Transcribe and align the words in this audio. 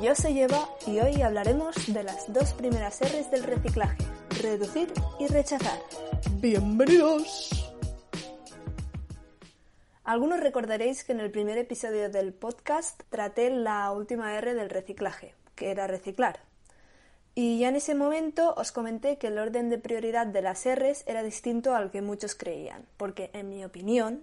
Yo 0.00 0.14
soy 0.14 0.40
Eva 0.40 0.68
y 0.86 1.00
hoy 1.00 1.22
hablaremos 1.22 1.92
de 1.92 2.04
las 2.04 2.32
dos 2.32 2.52
primeras 2.52 3.00
R's 3.00 3.32
del 3.32 3.42
reciclaje, 3.42 4.04
reducir 4.40 4.92
y 5.18 5.26
rechazar. 5.26 5.80
¡Bienvenidos! 6.34 7.74
Algunos 10.04 10.38
recordaréis 10.38 11.02
que 11.02 11.10
en 11.10 11.18
el 11.18 11.32
primer 11.32 11.58
episodio 11.58 12.10
del 12.10 12.32
podcast 12.32 13.02
traté 13.10 13.50
la 13.50 13.90
última 13.90 14.36
R 14.36 14.54
del 14.54 14.70
reciclaje, 14.70 15.34
que 15.56 15.72
era 15.72 15.88
reciclar. 15.88 16.42
Y 17.34 17.58
ya 17.58 17.68
en 17.68 17.74
ese 17.74 17.96
momento 17.96 18.54
os 18.56 18.70
comenté 18.70 19.18
que 19.18 19.26
el 19.26 19.38
orden 19.38 19.68
de 19.68 19.78
prioridad 19.78 20.28
de 20.28 20.42
las 20.42 20.64
R's 20.64 21.02
era 21.08 21.24
distinto 21.24 21.74
al 21.74 21.90
que 21.90 22.02
muchos 22.02 22.36
creían, 22.36 22.86
porque 22.98 23.30
en 23.32 23.48
mi 23.48 23.64
opinión 23.64 24.22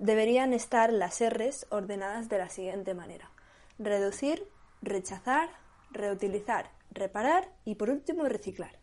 deberían 0.00 0.52
estar 0.52 0.92
las 0.92 1.20
R's 1.22 1.66
ordenadas 1.70 2.28
de 2.28 2.38
la 2.38 2.48
siguiente 2.48 2.92
manera. 2.92 3.30
Reducir, 3.78 4.48
rechazar, 4.82 5.48
reutilizar, 5.90 6.70
reparar 6.90 7.48
y 7.64 7.76
por 7.76 7.90
último 7.90 8.24
reciclar. 8.24 8.78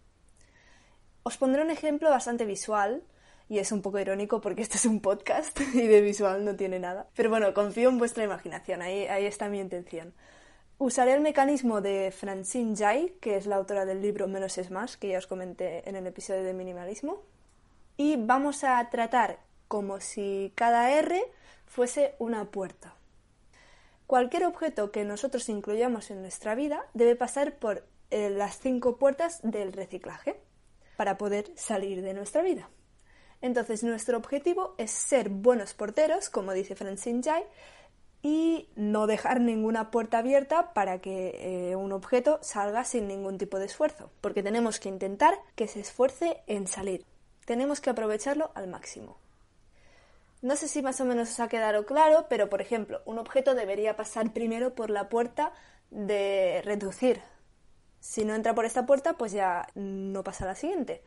Os 1.23 1.37
pondré 1.37 1.61
un 1.61 1.69
ejemplo 1.69 2.09
bastante 2.09 2.45
visual 2.45 3.03
y 3.49 3.59
es 3.59 3.71
un 3.71 3.81
poco 3.81 3.99
irónico 3.99 4.41
porque 4.41 4.61
este 4.61 4.77
es 4.77 4.85
un 4.85 5.01
podcast 5.01 5.59
y 5.73 5.87
de 5.87 6.01
visual 6.01 6.45
no 6.45 6.55
tiene 6.55 6.79
nada. 6.79 7.07
Pero 7.15 7.29
bueno, 7.29 7.53
confío 7.53 7.89
en 7.89 7.97
vuestra 7.97 8.23
imaginación, 8.23 8.81
ahí, 8.81 9.05
ahí 9.05 9.25
está 9.25 9.49
mi 9.49 9.59
intención. 9.59 10.13
Usaré 10.77 11.13
el 11.13 11.19
mecanismo 11.19 11.81
de 11.81 12.09
Francine 12.11 12.73
Jai, 12.73 13.17
que 13.19 13.35
es 13.35 13.47
la 13.47 13.57
autora 13.57 13.83
del 13.85 14.01
libro 14.01 14.29
Menos 14.29 14.57
es 14.57 14.71
más, 14.71 14.95
que 14.95 15.09
ya 15.09 15.17
os 15.17 15.27
comenté 15.27 15.87
en 15.89 15.97
el 15.97 16.07
episodio 16.07 16.43
de 16.43 16.53
minimalismo. 16.53 17.21
Y 17.97 18.15
vamos 18.15 18.63
a 18.63 18.89
tratar 18.89 19.39
como 19.67 19.99
si 19.99 20.53
cada 20.55 20.89
R 20.91 21.21
fuese 21.65 22.15
una 22.17 22.45
puerta. 22.45 22.95
Cualquier 24.09 24.45
objeto 24.45 24.91
que 24.91 25.05
nosotros 25.05 25.47
incluyamos 25.49 26.09
en 26.09 26.23
nuestra 26.23 26.55
vida 26.55 26.83
debe 26.95 27.15
pasar 27.15 27.59
por 27.59 27.85
eh, 28.09 28.31
las 28.31 28.57
cinco 28.57 28.97
puertas 28.97 29.39
del 29.43 29.71
reciclaje 29.71 30.41
para 30.97 31.19
poder 31.19 31.51
salir 31.55 32.01
de 32.01 32.15
nuestra 32.15 32.41
vida. 32.41 32.71
Entonces, 33.39 33.83
nuestro 33.83 34.17
objetivo 34.17 34.73
es 34.79 34.89
ser 34.89 35.29
buenos 35.29 35.75
porteros, 35.75 36.31
como 36.31 36.53
dice 36.53 36.75
Francine 36.75 37.21
Jai, 37.21 37.43
y 38.23 38.67
no 38.75 39.05
dejar 39.05 39.41
ninguna 39.41 39.91
puerta 39.91 40.17
abierta 40.17 40.73
para 40.73 41.01
que 41.01 41.69
eh, 41.69 41.75
un 41.75 41.91
objeto 41.91 42.39
salga 42.41 42.85
sin 42.85 43.07
ningún 43.07 43.37
tipo 43.37 43.59
de 43.59 43.67
esfuerzo, 43.67 44.09
porque 44.21 44.41
tenemos 44.41 44.79
que 44.79 44.89
intentar 44.89 45.35
que 45.53 45.67
se 45.67 45.81
esfuerce 45.81 46.41
en 46.47 46.65
salir. 46.65 47.05
Tenemos 47.45 47.79
que 47.79 47.91
aprovecharlo 47.91 48.49
al 48.55 48.69
máximo. 48.69 49.19
No 50.41 50.55
sé 50.55 50.67
si 50.69 50.81
más 50.81 51.01
o 51.01 51.05
menos 51.05 51.29
os 51.29 51.39
ha 51.39 51.49
quedado 51.49 51.85
claro, 51.85 52.27
pero 52.29 52.49
por 52.49 52.61
ejemplo, 52.61 53.01
un 53.05 53.19
objeto 53.19 53.55
debería 53.55 53.97
pasar 53.97 54.31
primero 54.31 54.73
por 54.73 54.89
la 54.89 55.09
puerta 55.09 55.51
de 55.91 56.61
reducir. 56.63 57.21
Si 57.99 58.23
no 58.23 58.35
entra 58.35 58.55
por 58.55 58.65
esta 58.65 58.85
puerta, 58.85 59.13
pues 59.13 59.33
ya 59.33 59.67
no 59.75 60.23
pasa 60.23 60.45
a 60.45 60.47
la 60.47 60.55
siguiente. 60.55 61.03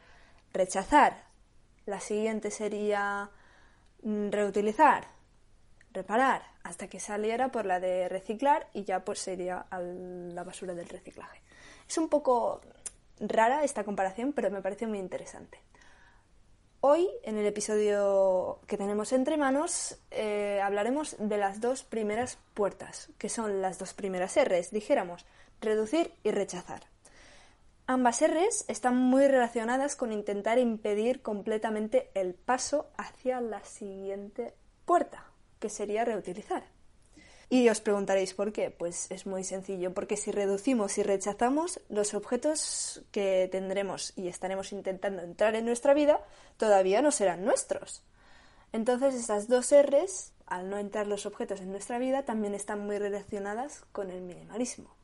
Rechazar. 0.53 1.25
La 1.87 1.99
siguiente 1.99 2.51
sería 2.51 3.31
mm, 4.03 4.31
reutilizar, 4.31 5.07
reparar, 5.93 6.43
hasta 6.63 6.89
que 6.89 7.01
saliera 7.01 7.51
por 7.51 7.67
la 7.67 7.81
de 7.81 8.09
reciclar 8.09 8.69
y 8.73 8.85
ya 8.85 9.05
pues 9.05 9.19
sería 9.19 9.67
a 9.71 9.81
la 9.81 10.45
basura 10.45 10.75
del 10.75 10.89
reciclaje. 10.89 11.43
Es 11.89 11.99
un 11.99 12.09
poco 12.09 12.61
rara 13.19 13.65
esta 13.65 13.83
comparación, 13.83 14.33
pero 14.33 14.51
me 14.51 14.63
parece 14.63 14.87
muy 14.87 14.99
interesante. 14.99 15.59
Hoy, 16.85 17.09
en 17.23 17.39
el 17.39 17.47
episodio 17.47 18.59
que 18.67 18.77
tenemos 18.77 19.13
entre 19.13 19.37
manos, 19.37 19.99
eh, 20.11 20.61
hablaremos 20.61 21.15
de 21.21 21.39
las 21.39 21.61
dos 21.61 21.85
primeras 21.85 22.39
puertas, 22.55 23.09
que 23.19 23.29
son 23.29 23.63
las 23.63 23.79
dos 23.79 23.95
primeras 23.95 24.37
R's, 24.37 24.73
dijéramos, 24.73 25.25
reducir 25.61 26.13
y 26.25 26.33
rechazar. 26.33 26.83
Ambas 27.87 28.21
R's 28.21 28.65
están 28.67 28.97
muy 28.97 29.29
relacionadas 29.29 29.95
con 29.95 30.11
intentar 30.11 30.59
impedir 30.59 31.23
completamente 31.23 32.11
el 32.15 32.35
paso 32.35 32.91
hacia 32.97 33.41
la 33.41 33.65
siguiente 33.65 34.53
puerta, 34.85 35.31
que 35.61 35.69
sería 35.69 36.05
reutilizar. 36.05 36.65
Y 37.53 37.69
os 37.69 37.83
preguntaréis 37.83 38.33
por 38.33 38.51
qué. 38.51 38.71
Pues 38.71 39.11
es 39.11 39.27
muy 39.27 39.45
sencillo, 39.45 39.93
porque 39.93 40.17
si 40.17 40.33
reducimos 40.33 40.97
y 40.97 41.03
rechazamos, 41.03 41.81
los 41.91 42.15
objetos 42.15 43.03
que 43.13 43.47
tendremos 43.53 44.15
y 44.17 44.29
estaremos 44.29 44.73
intentando 44.73 45.21
entrar 45.21 45.55
en 45.55 45.67
nuestra 45.67 45.93
vida 45.93 46.19
todavía 46.57 47.03
no 47.03 47.11
serán 47.11 47.45
nuestros. 47.45 48.03
Entonces 48.73 49.15
estas 49.15 49.49
dos 49.49 49.71
R's, 49.71 50.33
al 50.47 50.71
no 50.71 50.79
entrar 50.79 51.07
los 51.07 51.27
objetos 51.27 51.61
en 51.61 51.73
nuestra 51.73 51.99
vida, 51.99 52.25
también 52.25 52.55
están 52.55 52.87
muy 52.87 52.97
relacionadas 52.97 53.85
con 53.93 54.09
el 54.09 54.23
minimalismo. 54.23 54.97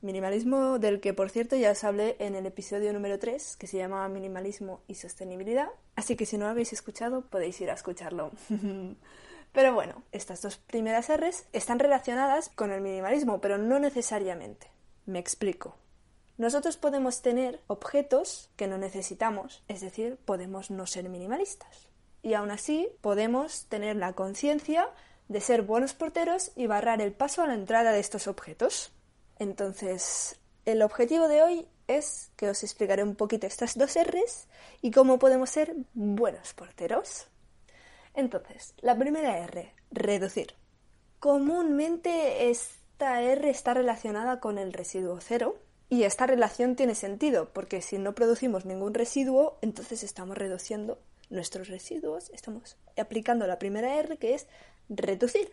Minimalismo 0.00 0.78
del 0.78 1.00
que, 1.00 1.12
por 1.12 1.28
cierto, 1.28 1.54
ya 1.56 1.72
os 1.72 1.84
hablé 1.84 2.16
en 2.18 2.34
el 2.34 2.46
episodio 2.46 2.94
número 2.94 3.18
3, 3.18 3.58
que 3.58 3.66
se 3.66 3.76
llamaba 3.76 4.08
Minimalismo 4.08 4.80
y 4.88 4.94
Sostenibilidad. 4.94 5.68
Así 5.96 6.16
que 6.16 6.24
si 6.24 6.38
no 6.38 6.46
lo 6.46 6.52
habéis 6.52 6.72
escuchado, 6.72 7.26
podéis 7.26 7.60
ir 7.60 7.70
a 7.70 7.74
escucharlo. 7.74 8.30
Pero 9.52 9.74
bueno, 9.74 10.02
estas 10.12 10.40
dos 10.40 10.56
primeras 10.56 11.08
R's 11.08 11.44
están 11.52 11.78
relacionadas 11.78 12.48
con 12.54 12.72
el 12.72 12.80
minimalismo, 12.80 13.40
pero 13.40 13.58
no 13.58 13.78
necesariamente. 13.78 14.70
Me 15.04 15.18
explico. 15.18 15.76
Nosotros 16.38 16.78
podemos 16.78 17.20
tener 17.20 17.60
objetos 17.66 18.50
que 18.56 18.66
no 18.66 18.78
necesitamos, 18.78 19.62
es 19.68 19.82
decir, 19.82 20.16
podemos 20.24 20.70
no 20.70 20.86
ser 20.86 21.08
minimalistas. 21.08 21.90
Y 22.22 22.34
aún 22.34 22.50
así 22.50 22.88
podemos 23.00 23.66
tener 23.66 23.96
la 23.96 24.14
conciencia 24.14 24.88
de 25.28 25.40
ser 25.40 25.62
buenos 25.62 25.92
porteros 25.92 26.52
y 26.56 26.66
barrar 26.66 27.00
el 27.02 27.12
paso 27.12 27.42
a 27.42 27.46
la 27.46 27.54
entrada 27.54 27.92
de 27.92 28.00
estos 28.00 28.26
objetos. 28.26 28.92
Entonces, 29.38 30.38
el 30.64 30.82
objetivo 30.82 31.28
de 31.28 31.42
hoy 31.42 31.68
es 31.88 32.30
que 32.36 32.48
os 32.48 32.62
explicaré 32.62 33.02
un 33.02 33.16
poquito 33.16 33.46
estas 33.46 33.76
dos 33.76 33.96
R's 33.96 34.46
y 34.80 34.90
cómo 34.90 35.18
podemos 35.18 35.50
ser 35.50 35.74
buenos 35.92 36.54
porteros. 36.54 37.26
Entonces, 38.14 38.74
la 38.80 38.96
primera 38.96 39.38
R, 39.38 39.72
reducir. 39.90 40.54
Comúnmente 41.18 42.50
esta 42.50 43.22
R 43.22 43.48
está 43.48 43.74
relacionada 43.74 44.40
con 44.40 44.58
el 44.58 44.72
residuo 44.72 45.18
cero 45.20 45.56
y 45.88 46.04
esta 46.04 46.26
relación 46.26 46.76
tiene 46.76 46.94
sentido 46.94 47.50
porque 47.52 47.80
si 47.82 47.98
no 47.98 48.14
producimos 48.14 48.64
ningún 48.64 48.94
residuo, 48.94 49.58
entonces 49.62 50.02
estamos 50.02 50.36
reduciendo 50.36 50.98
nuestros 51.30 51.68
residuos, 51.68 52.30
estamos 52.30 52.76
aplicando 52.96 53.46
la 53.46 53.58
primera 53.58 53.96
R 53.96 54.16
que 54.18 54.34
es 54.34 54.46
reducir. 54.88 55.52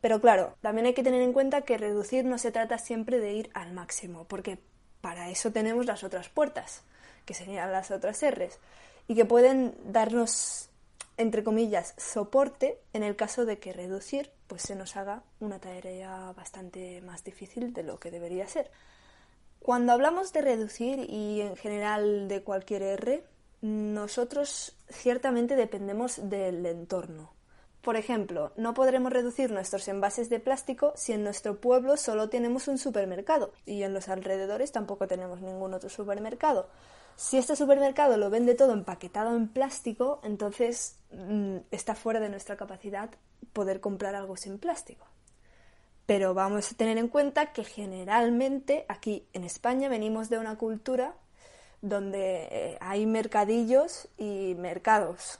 Pero 0.00 0.20
claro, 0.20 0.56
también 0.60 0.86
hay 0.86 0.94
que 0.94 1.02
tener 1.02 1.22
en 1.22 1.32
cuenta 1.32 1.62
que 1.62 1.78
reducir 1.78 2.24
no 2.24 2.38
se 2.38 2.52
trata 2.52 2.78
siempre 2.78 3.18
de 3.18 3.32
ir 3.32 3.50
al 3.54 3.72
máximo, 3.72 4.24
porque 4.28 4.58
para 5.00 5.30
eso 5.30 5.52
tenemos 5.52 5.86
las 5.86 6.04
otras 6.04 6.28
puertas, 6.28 6.82
que 7.24 7.34
serían 7.34 7.72
las 7.72 7.90
otras 7.90 8.22
R's, 8.22 8.58
y 9.08 9.14
que 9.14 9.24
pueden 9.24 9.74
darnos 9.84 10.70
entre 11.16 11.44
comillas, 11.44 11.94
soporte 11.96 12.80
en 12.92 13.02
el 13.02 13.16
caso 13.16 13.44
de 13.46 13.58
que 13.58 13.72
reducir 13.72 14.32
pues 14.46 14.62
se 14.62 14.76
nos 14.76 14.96
haga 14.96 15.22
una 15.40 15.58
tarea 15.58 16.32
bastante 16.36 17.00
más 17.02 17.24
difícil 17.24 17.72
de 17.72 17.82
lo 17.82 17.98
que 17.98 18.10
debería 18.10 18.46
ser. 18.46 18.70
Cuando 19.58 19.92
hablamos 19.92 20.32
de 20.32 20.42
reducir 20.42 21.00
y 21.10 21.40
en 21.40 21.56
general 21.56 22.28
de 22.28 22.42
cualquier 22.42 22.82
R, 22.82 23.24
nosotros 23.62 24.76
ciertamente 24.88 25.56
dependemos 25.56 26.28
del 26.28 26.64
entorno. 26.66 27.35
Por 27.86 27.94
ejemplo, 27.94 28.50
no 28.56 28.74
podremos 28.74 29.12
reducir 29.12 29.52
nuestros 29.52 29.86
envases 29.86 30.28
de 30.28 30.40
plástico 30.40 30.92
si 30.96 31.12
en 31.12 31.22
nuestro 31.22 31.60
pueblo 31.60 31.96
solo 31.96 32.28
tenemos 32.28 32.66
un 32.66 32.78
supermercado 32.78 33.52
y 33.64 33.84
en 33.84 33.94
los 33.94 34.08
alrededores 34.08 34.72
tampoco 34.72 35.06
tenemos 35.06 35.40
ningún 35.40 35.72
otro 35.72 35.88
supermercado. 35.88 36.68
Si 37.14 37.38
este 37.38 37.54
supermercado 37.54 38.16
lo 38.16 38.28
vende 38.28 38.56
todo 38.56 38.72
empaquetado 38.72 39.36
en 39.36 39.46
plástico, 39.46 40.18
entonces 40.24 40.98
mm, 41.12 41.58
está 41.70 41.94
fuera 41.94 42.18
de 42.18 42.28
nuestra 42.28 42.56
capacidad 42.56 43.08
poder 43.52 43.80
comprar 43.80 44.16
algo 44.16 44.36
sin 44.36 44.58
plástico. 44.58 45.06
Pero 46.06 46.34
vamos 46.34 46.72
a 46.72 46.76
tener 46.76 46.98
en 46.98 47.06
cuenta 47.06 47.52
que 47.52 47.62
generalmente 47.62 48.84
aquí 48.88 49.28
en 49.32 49.44
España 49.44 49.88
venimos 49.88 50.28
de 50.28 50.38
una 50.38 50.58
cultura 50.58 51.14
donde 51.82 52.48
eh, 52.50 52.78
hay 52.80 53.06
mercadillos 53.06 54.08
y 54.18 54.56
mercados, 54.58 55.38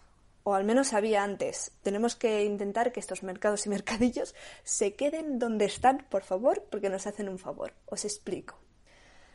o 0.49 0.55
al 0.55 0.63
menos 0.63 0.93
había 0.93 1.25
antes. 1.25 1.73
Tenemos 1.83 2.15
que 2.15 2.45
intentar 2.45 2.93
que 2.93 3.01
estos 3.01 3.25
mercados 3.25 3.67
y 3.67 3.69
mercadillos 3.69 4.33
se 4.63 4.95
queden 4.95 5.41
donde 5.41 5.65
están, 5.65 6.07
por 6.09 6.23
favor, 6.23 6.63
porque 6.71 6.89
nos 6.89 7.09
hacen 7.09 7.29
un 7.29 7.41
favor. 7.41 7.73
Os 7.87 8.05
explico. 8.05 8.57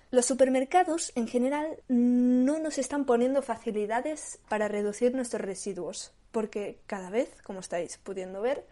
Los 0.10 0.26
supermercados, 0.26 1.12
en 1.16 1.28
general, 1.28 1.84
no 1.90 2.60
nos 2.60 2.78
están 2.78 3.04
poniendo 3.04 3.42
facilidades 3.42 4.40
para 4.48 4.70
reducir 4.70 5.14
nuestros 5.14 5.42
residuos, 5.42 6.14
porque 6.32 6.80
cada 6.86 7.10
vez, 7.10 7.30
como 7.44 7.60
estáis 7.60 7.98
pudiendo 7.98 8.42
ver, 8.42 8.66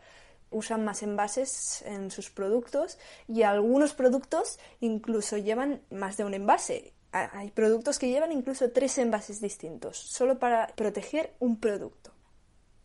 usan 0.50 0.86
más 0.86 1.04
envases 1.04 1.82
en 1.82 2.10
sus 2.10 2.30
productos 2.30 3.00
y 3.28 3.44
algunos 3.44 3.94
productos 3.94 4.60
incluso 4.80 5.36
llevan 5.36 5.82
más 5.90 6.16
de 6.16 6.24
un 6.24 6.34
envase. 6.34 6.94
Hay 7.12 7.52
productos 7.52 8.00
que 8.00 8.08
llevan 8.08 8.32
incluso 8.32 8.72
tres 8.72 8.98
envases 8.98 9.42
distintos, 9.42 9.98
solo 9.98 10.40
para 10.40 10.68
proteger 10.68 11.34
un 11.40 11.60
producto. 11.60 12.09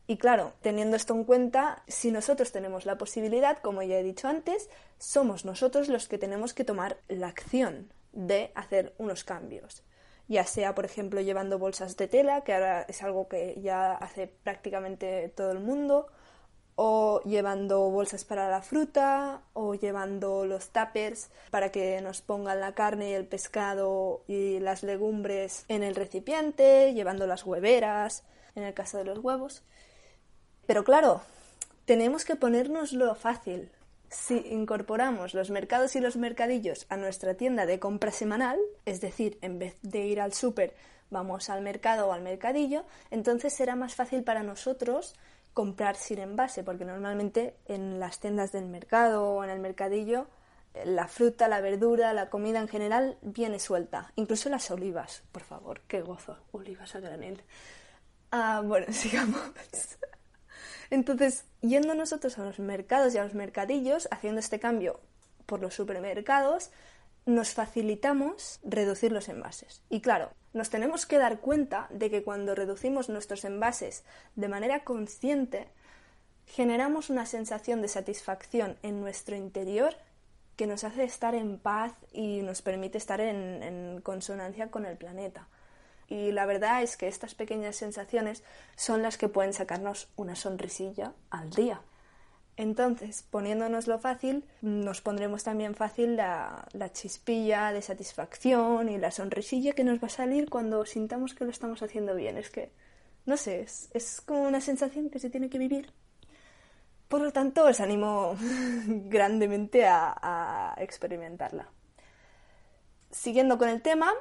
Y 0.06 0.18
claro, 0.18 0.52
teniendo 0.60 0.96
esto 0.96 1.14
en 1.14 1.24
cuenta, 1.24 1.82
si 1.88 2.10
nosotros 2.10 2.52
tenemos 2.52 2.84
la 2.84 2.98
posibilidad, 2.98 3.58
como 3.58 3.82
ya 3.82 3.98
he 3.98 4.02
dicho 4.02 4.28
antes, 4.28 4.68
somos 4.98 5.46
nosotros 5.46 5.88
los 5.88 6.08
que 6.08 6.18
tenemos 6.18 6.52
que 6.52 6.64
tomar 6.64 6.98
la 7.08 7.28
acción 7.28 7.90
de 8.12 8.52
hacer 8.54 8.94
unos 8.98 9.24
cambios. 9.24 9.82
Ya 10.28 10.44
sea, 10.44 10.74
por 10.74 10.84
ejemplo, 10.84 11.20
llevando 11.20 11.58
bolsas 11.58 11.96
de 11.96 12.08
tela, 12.08 12.42
que 12.42 12.52
ahora 12.52 12.82
es 12.82 13.02
algo 13.02 13.28
que 13.28 13.58
ya 13.62 13.92
hace 13.92 14.26
prácticamente 14.26 15.30
todo 15.30 15.52
el 15.52 15.60
mundo, 15.60 16.08
o 16.76 17.20
llevando 17.24 17.88
bolsas 17.90 18.24
para 18.24 18.50
la 18.50 18.60
fruta, 18.60 19.42
o 19.54 19.74
llevando 19.74 20.44
los 20.44 20.70
tuppers 20.70 21.30
para 21.50 21.70
que 21.70 22.00
nos 22.02 22.20
pongan 22.20 22.60
la 22.60 22.74
carne 22.74 23.10
y 23.10 23.14
el 23.14 23.26
pescado 23.26 24.22
y 24.26 24.58
las 24.60 24.82
legumbres 24.82 25.64
en 25.68 25.82
el 25.82 25.94
recipiente, 25.94 26.92
llevando 26.92 27.26
las 27.26 27.44
hueveras, 27.44 28.24
en 28.54 28.64
el 28.64 28.74
caso 28.74 28.98
de 28.98 29.04
los 29.04 29.18
huevos. 29.18 29.62
Pero 30.66 30.84
claro, 30.84 31.22
tenemos 31.84 32.25
que 32.25 32.37
ponernoslo 32.37 33.14
fácil, 33.14 33.70
si 34.08 34.38
incorporamos 34.50 35.34
los 35.34 35.50
mercados 35.50 35.96
y 35.96 36.00
los 36.00 36.16
mercadillos 36.16 36.87
a 36.88 36.96
nuestra 36.96 37.34
tienda 37.34 37.66
de 37.66 37.78
compra 37.81 38.12
semanal, 38.12 38.58
es 38.87 39.00
decir, 39.00 39.38
en 39.43 39.58
vez 39.58 39.76
de 39.82 40.06
ir 40.06 40.20
al 40.20 40.32
súper, 40.32 40.75
vamos 41.11 41.50
al 41.50 41.62
mercado 41.62 42.08
o 42.08 42.12
al 42.12 42.22
mercadillo, 42.22 42.84
entonces 43.11 43.52
será 43.52 43.76
más 43.76 43.94
fácil 43.94 44.22
para 44.22 44.43
nosotros 44.43 45.14
comprar 45.52 45.96
sin 45.96 46.19
envase, 46.19 46.64
porque 46.64 46.84
normalmente 46.84 47.55
en 47.66 48.00
las 48.00 48.20
tiendas 48.20 48.52
del 48.52 48.66
mercado 48.66 49.25
o 49.25 49.44
en 49.44 49.50
el 49.50 49.61
mercadillo 49.61 50.26
la 50.84 51.06
fruta, 51.06 51.46
la 51.46 51.61
verdura, 51.61 52.12
la 52.12 52.31
comida 52.31 52.58
en 52.58 52.69
general 52.69 53.16
viene 53.22 53.61
suelta, 53.61 54.12
incluso 54.16 54.49
las 54.49 54.70
olivas, 54.70 55.22
por 55.31 55.43
favor, 55.43 55.82
qué 55.87 56.02
gozo, 56.02 56.37
olivas 56.50 56.94
a 56.96 57.00
granel. 57.00 57.43
Ah, 58.32 58.61
bueno, 58.64 58.87
sigamos. 58.93 59.40
Entonces, 60.94 61.44
yendo 61.61 61.93
nosotros 61.96 62.38
a 62.38 62.44
los 62.44 62.61
mercados 62.61 63.12
y 63.12 63.19
a 63.19 63.25
los 63.25 63.35
mercadillos, 63.35 64.06
haciendo 64.12 64.38
este 64.38 64.61
cambio 64.61 65.00
por 65.44 65.61
los 65.61 65.75
supermercados, 65.75 66.70
nos 67.26 67.52
facilitamos 67.52 68.61
reducir 68.62 69.11
los 69.11 69.29
envases. 69.29 69.82
Y 69.91 70.02
claro, 70.02 70.31
nos 70.52 70.70
tenemos 70.70 71.05
que 71.05 71.19
dar 71.19 71.41
cuenta 71.41 71.88
de 71.91 72.11
que 72.11 72.23
cuando 72.23 72.55
reducimos 72.55 73.08
nuestros 73.08 73.44
envases 73.44 74.05
de 74.37 74.46
manera 74.46 74.85
consciente, 74.85 75.67
generamos 76.46 77.11
una 77.11 77.26
sensación 77.26 77.82
de 77.82 77.88
satisfacción 77.88 78.79
en 78.85 79.00
nuestro 79.00 79.35
interior 79.35 79.97
que 80.55 80.69
nos 80.69 80.85
hace 80.85 81.02
estar 81.02 81.35
en 81.35 81.58
paz 81.58 81.93
y 82.12 82.43
nos 82.43 82.62
permite 82.62 82.99
estar 82.99 83.20
en, 83.20 84.00
consonancia 84.02 84.70
con 84.70 84.87
el 84.87 84.97
planeta. 84.97 85.49
Y 86.08 86.32
la 86.32 86.46
verdad 86.46 86.82
es 86.82 86.96
que 86.96 87.08
estas 87.08 87.34
pequeñas 87.34 87.76
sensaciones 87.76 88.42
son 88.76 89.02
las 89.02 89.18
que 89.18 89.28
pueden 89.28 89.52
sacarnos 89.52 90.08
una 90.16 90.36
sonrisilla 90.36 91.12
al 91.30 91.50
día. 91.50 91.80
Entonces, 92.56 93.24
poniéndonos 93.30 93.86
fácil, 94.00 94.44
nos 94.62 95.00
pondremos 95.00 95.42
también 95.42 95.74
fácil 95.74 96.16
la, 96.16 96.68
la, 96.72 96.92
chispilla 96.92 97.72
de 97.72 97.82
satisfacción 97.82 98.88
y 98.88 98.98
la 98.98 99.10
sonrisilla 99.10 99.72
que 99.72 99.82
nos 99.82 100.00
va 100.00 100.06
a 100.06 100.10
salir 100.10 100.48
cuando 100.48 100.86
sintamos 100.86 101.34
que 101.34 101.44
lo 101.44 101.50
estamos 101.50 101.82
haciendo 101.82 102.14
bien. 102.14 102.38
Es 102.38 102.50
que, 102.50 102.70
no 103.26 103.36
sé, 103.36 103.62
es, 103.62 103.88
es 103.92 104.20
como 104.20 104.42
una 104.42 104.60
sensación 104.60 105.10
que 105.10 105.18
se 105.18 105.30
tiene 105.30 105.50
que 105.50 105.58
vivir. 105.58 105.92
Por 107.08 107.22
lo 107.22 107.32
tanto, 107.32 107.64
os 107.64 107.80
animo 107.80 108.36
grandemente 108.86 109.86
a 109.86 110.76
experimentarla. 110.78 111.68
Siguiendo 113.10 113.58
con 113.58 113.68
el 113.68 113.82
tema, 113.82 114.12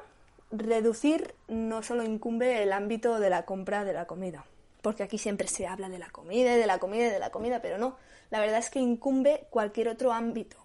reducir 0.50 1.34
no 1.48 1.82
solo 1.82 2.02
incumbe 2.02 2.62
el 2.62 2.72
ámbito 2.72 3.18
de 3.18 3.30
la 3.30 3.44
compra 3.44 3.84
de 3.84 3.92
la 3.92 4.06
comida, 4.06 4.44
porque 4.82 5.02
aquí 5.02 5.18
siempre 5.18 5.48
se 5.48 5.66
habla 5.66 5.88
de 5.88 5.98
la 5.98 6.10
comida 6.10 6.54
y 6.54 6.58
de 6.58 6.66
la 6.66 6.78
comida 6.78 7.06
y 7.06 7.10
de 7.10 7.18
la 7.18 7.30
comida, 7.30 7.60
pero 7.62 7.78
no, 7.78 7.96
la 8.30 8.40
verdad 8.40 8.58
es 8.58 8.70
que 8.70 8.80
incumbe 8.80 9.46
cualquier 9.50 9.88
otro 9.88 10.12
ámbito, 10.12 10.56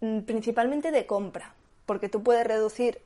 mm, 0.00 0.20
principalmente 0.20 0.90
de 0.90 1.06
compra, 1.06 1.54
porque 1.84 2.08
tú 2.08 2.22
puedes 2.22 2.46
reducir 2.46 3.00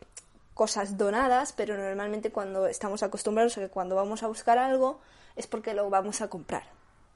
cosas 0.55 0.99
donadas, 0.99 1.53
pero 1.53 1.77
normalmente 1.77 2.31
cuando 2.31 2.67
estamos 2.67 3.03
acostumbrados 3.03 3.57
a 3.57 3.63
que 3.63 3.69
cuando 3.69 3.97
vamos 3.97 4.23
a 4.23 4.27
buscar 4.27 4.59
algo 4.59 5.01
es 5.37 5.47
porque 5.47 5.75
lo 5.75 5.89
vamos 5.89 6.21
a 6.21 6.29
comprar, 6.29 6.65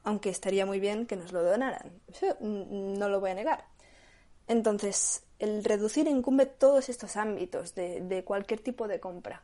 aunque 0.03 0.31
estaría 0.31 0.65
muy 0.67 0.81
bien 0.81 1.07
que 1.07 1.17
nos 1.17 1.33
lo 1.33 1.43
donaran, 1.43 1.93
mm, 2.41 2.99
no 2.99 3.09
lo 3.09 3.21
voy 3.21 3.33
a 3.33 3.35
negar. 3.35 3.65
Entonces, 4.47 5.23
el 5.45 5.63
reducir 5.63 6.09
incumbe 6.09 6.47
todos 6.47 6.89
estos 6.89 7.17
ámbitos 7.17 7.75
de, 7.75 8.23
cualquier 8.25 8.61
tipo 8.61 8.89
de 8.89 9.01
compra. 9.01 9.43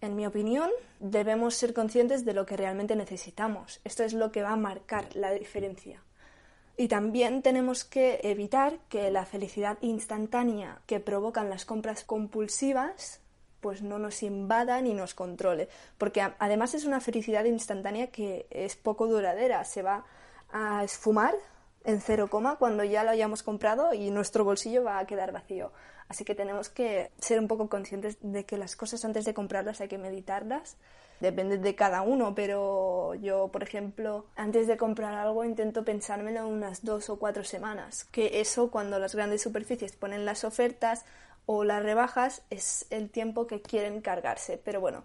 En 0.00 0.14
mi 0.14 0.26
opinión, 0.26 0.70
debemos 1.00 1.54
ser 1.54 1.74
conscientes 1.74 2.24
de 2.24 2.34
lo 2.34 2.46
que 2.46 2.56
realmente 2.56 2.96
necesitamos. 2.96 3.80
Esto 3.84 4.04
es 4.04 4.12
lo 4.12 4.30
que 4.30 4.42
va 4.42 4.52
a 4.52 4.56
marcar 4.56 5.14
la 5.14 5.32
diferencia. 5.32 6.02
Y 6.76 6.88
también 6.88 7.42
tenemos 7.42 7.84
que 7.84 8.20
evitar 8.22 8.78
que 8.88 9.10
la 9.10 9.24
felicidad 9.24 9.78
instantánea 9.80 10.80
que 10.86 11.00
provocan 11.00 11.48
las 11.48 11.64
compras 11.64 12.04
compulsivas 12.04 13.20
pues 13.60 13.82
no 13.82 13.98
nos 13.98 14.22
invada 14.22 14.80
ni 14.80 14.94
nos 14.94 15.14
controle, 15.14 15.68
porque 15.98 16.20
además 16.38 16.74
es 16.74 16.84
una 16.84 17.00
felicidad 17.00 17.44
instantánea 17.46 18.08
que 18.08 18.46
es 18.50 18.76
poco 18.76 19.08
duradera, 19.08 19.64
se 19.64 19.82
va 19.82 20.04
a 20.52 20.84
esfumar 20.84 21.34
en 21.86 22.00
cero 22.00 22.28
coma 22.28 22.56
cuando 22.56 22.84
ya 22.84 23.04
lo 23.04 23.10
hayamos 23.10 23.42
comprado 23.42 23.94
y 23.94 24.10
nuestro 24.10 24.44
bolsillo 24.44 24.84
va 24.84 24.98
a 24.98 25.06
quedar 25.06 25.32
vacío. 25.32 25.72
Así 26.08 26.24
que 26.24 26.34
tenemos 26.34 26.68
que 26.68 27.10
ser 27.18 27.38
un 27.38 27.48
poco 27.48 27.68
conscientes 27.68 28.18
de 28.20 28.44
que 28.44 28.58
las 28.58 28.76
cosas 28.76 29.04
antes 29.04 29.24
de 29.24 29.34
comprarlas 29.34 29.80
hay 29.80 29.88
que 29.88 29.98
meditarlas. 29.98 30.76
Depende 31.20 31.58
de 31.58 31.74
cada 31.74 32.02
uno, 32.02 32.34
pero 32.34 33.14
yo, 33.14 33.48
por 33.48 33.62
ejemplo, 33.62 34.26
antes 34.36 34.66
de 34.66 34.76
comprar 34.76 35.14
algo 35.14 35.44
intento 35.44 35.84
pensármelo 35.84 36.46
unas 36.46 36.84
dos 36.84 37.08
o 37.08 37.18
cuatro 37.18 37.42
semanas. 37.42 38.04
Que 38.04 38.40
eso, 38.40 38.70
cuando 38.70 38.98
las 38.98 39.14
grandes 39.14 39.42
superficies 39.42 39.96
ponen 39.96 40.26
las 40.26 40.44
ofertas 40.44 41.04
o 41.46 41.64
las 41.64 41.82
rebajas, 41.82 42.42
es 42.50 42.86
el 42.90 43.10
tiempo 43.10 43.46
que 43.46 43.62
quieren 43.62 44.00
cargarse. 44.00 44.60
Pero 44.62 44.80
bueno, 44.80 45.04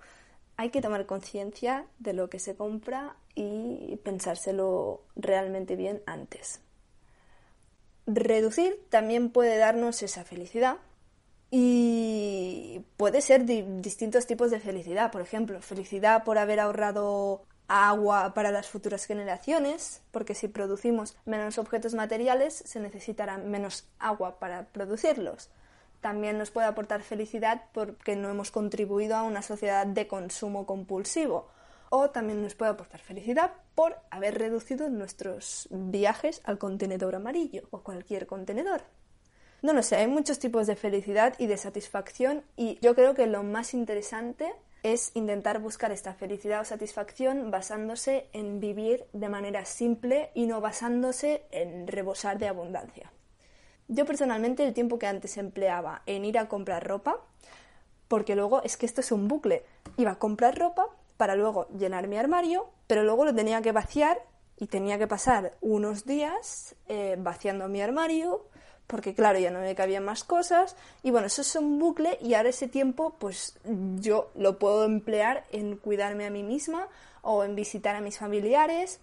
hay 0.57 0.69
que 0.69 0.81
tomar 0.81 1.05
conciencia 1.05 1.85
de 1.99 2.13
lo 2.13 2.29
que 2.29 2.39
se 2.39 2.55
compra 2.55 3.15
y 3.33 3.95
pensárselo 4.03 5.01
realmente 5.15 5.75
bien 5.75 6.01
antes. 6.05 6.61
Reducir 8.07 8.79
también 8.89 9.29
puede 9.29 9.57
darnos 9.57 10.01
esa 10.03 10.23
felicidad 10.23 10.77
y 11.51 12.83
puede 12.97 13.21
ser 13.21 13.45
distintos 13.45 14.25
tipos 14.25 14.51
de 14.51 14.59
felicidad. 14.59 15.11
Por 15.11 15.21
ejemplo, 15.21 15.61
felicidad 15.61 16.23
por 16.23 16.37
haber 16.37 16.59
ahorrado 16.59 17.43
agua 17.67 18.33
para 18.33 18.51
las 18.51 18.67
futuras 18.67 19.05
generaciones, 19.05 20.01
porque 20.11 20.35
si 20.35 20.47
producimos 20.47 21.15
menos 21.25 21.57
objetos 21.57 21.93
materiales 21.93 22.53
se 22.53 22.79
necesitará 22.79 23.37
menos 23.37 23.87
agua 23.99 24.39
para 24.39 24.65
producirlos. 24.65 25.49
También 26.01 26.37
nos 26.37 26.51
puede 26.51 26.67
aportar 26.67 27.01
felicidad 27.03 27.65
porque 27.73 28.15
no 28.15 28.29
hemos 28.29 28.49
contribuido 28.49 29.15
a 29.15 29.23
una 29.23 29.41
sociedad 29.41 29.85
de 29.85 30.07
consumo 30.07 30.65
compulsivo 30.65 31.47
o 31.91 32.09
también 32.09 32.41
nos 32.41 32.55
puede 32.55 32.71
aportar 32.71 33.01
felicidad 33.01 33.51
por 33.75 33.97
haber 34.09 34.39
reducido 34.39 34.89
nuestros 34.89 35.67
viajes 35.69 36.41
al 36.45 36.57
contenedor 36.57 37.15
amarillo 37.15 37.67
o 37.69 37.81
cualquier 37.83 38.27
contenedor. 38.27 38.81
No 39.61 39.73
lo 39.73 39.83
sé, 39.83 39.97
hay 39.97 40.07
muchos 40.07 40.39
tipos 40.39 40.67
de 40.67 40.77
felicidad 40.77 41.35
y 41.37 41.47
de 41.47 41.57
satisfacción 41.57 42.43
y 42.55 42.79
yo 42.81 42.95
creo 42.95 43.13
que 43.13 43.27
lo 43.27 43.43
más 43.43 43.73
interesante 43.73 44.53
es 44.83 45.11
intentar 45.15 45.59
buscar 45.59 45.91
esta 45.91 46.13
felicidad 46.13 46.61
o 46.61 46.65
satisfacción 46.65 47.51
basándose 47.51 48.29
en 48.31 48.61
vivir 48.61 49.05
de 49.11 49.29
manera 49.29 49.65
simple 49.65 50.31
y 50.33 50.47
no 50.47 50.61
basándose 50.61 51.43
en 51.51 51.87
rebosar 51.87 52.39
de 52.39 52.47
abundancia. 52.47 53.11
Yo 53.89 54.05
personalmente 54.05 54.63
el 54.63 54.73
tiempo 54.73 54.97
que 54.97 55.07
antes 55.07 55.37
empleaba 55.37 56.03
en 56.05 56.23
ir 56.23 56.39
a 56.39 56.47
comprar 56.47 56.87
ropa, 56.87 57.17
porque 58.07 58.35
luego 58.35 58.63
es 58.63 58.77
que 58.77 58.85
esto 58.85 59.01
es 59.01 59.11
un 59.11 59.27
bucle, 59.27 59.63
iba 59.97 60.11
a 60.11 60.19
comprar 60.19 60.57
ropa, 60.57 60.87
para 61.21 61.35
luego 61.35 61.67
llenar 61.77 62.07
mi 62.07 62.17
armario, 62.17 62.67
pero 62.87 63.03
luego 63.03 63.25
lo 63.25 63.35
tenía 63.35 63.61
que 63.61 63.71
vaciar 63.71 64.25
y 64.57 64.65
tenía 64.65 64.97
que 64.97 65.05
pasar 65.05 65.55
unos 65.61 66.03
días 66.03 66.73
eh, 66.87 67.15
vaciando 67.19 67.67
mi 67.67 67.79
armario 67.79 68.47
porque 68.87 69.13
claro, 69.13 69.37
ya 69.37 69.51
no 69.51 69.59
me 69.59 69.75
cabían 69.75 70.03
más 70.03 70.23
cosas 70.23 70.75
y 71.03 71.11
bueno, 71.11 71.27
eso 71.27 71.43
es 71.43 71.55
un 71.55 71.77
bucle 71.77 72.17
y 72.23 72.33
ahora 72.33 72.49
ese 72.49 72.67
tiempo 72.67 73.17
pues 73.19 73.59
yo 73.99 74.31
lo 74.33 74.57
puedo 74.57 74.83
emplear 74.83 75.45
en 75.51 75.77
cuidarme 75.77 76.25
a 76.25 76.31
mí 76.31 76.41
misma 76.41 76.87
o 77.21 77.43
en 77.43 77.53
visitar 77.53 77.95
a 77.95 78.01
mis 78.01 78.17
familiares, 78.17 78.99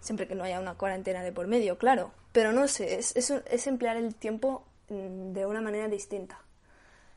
siempre 0.00 0.26
que 0.26 0.34
no 0.34 0.44
haya 0.44 0.60
una 0.60 0.78
cuarentena 0.78 1.22
de 1.22 1.30
por 1.30 1.46
medio, 1.46 1.76
claro, 1.76 2.10
pero 2.32 2.52
no 2.52 2.68
sé, 2.68 2.98
es, 2.98 3.14
es, 3.14 3.66
emplear 3.66 3.98
el 3.98 4.14
tiempo 4.14 4.64
mm, 4.88 5.32
de 5.34 5.44
una 5.44 5.60
manera 5.60 5.88
distinta. 5.88 6.40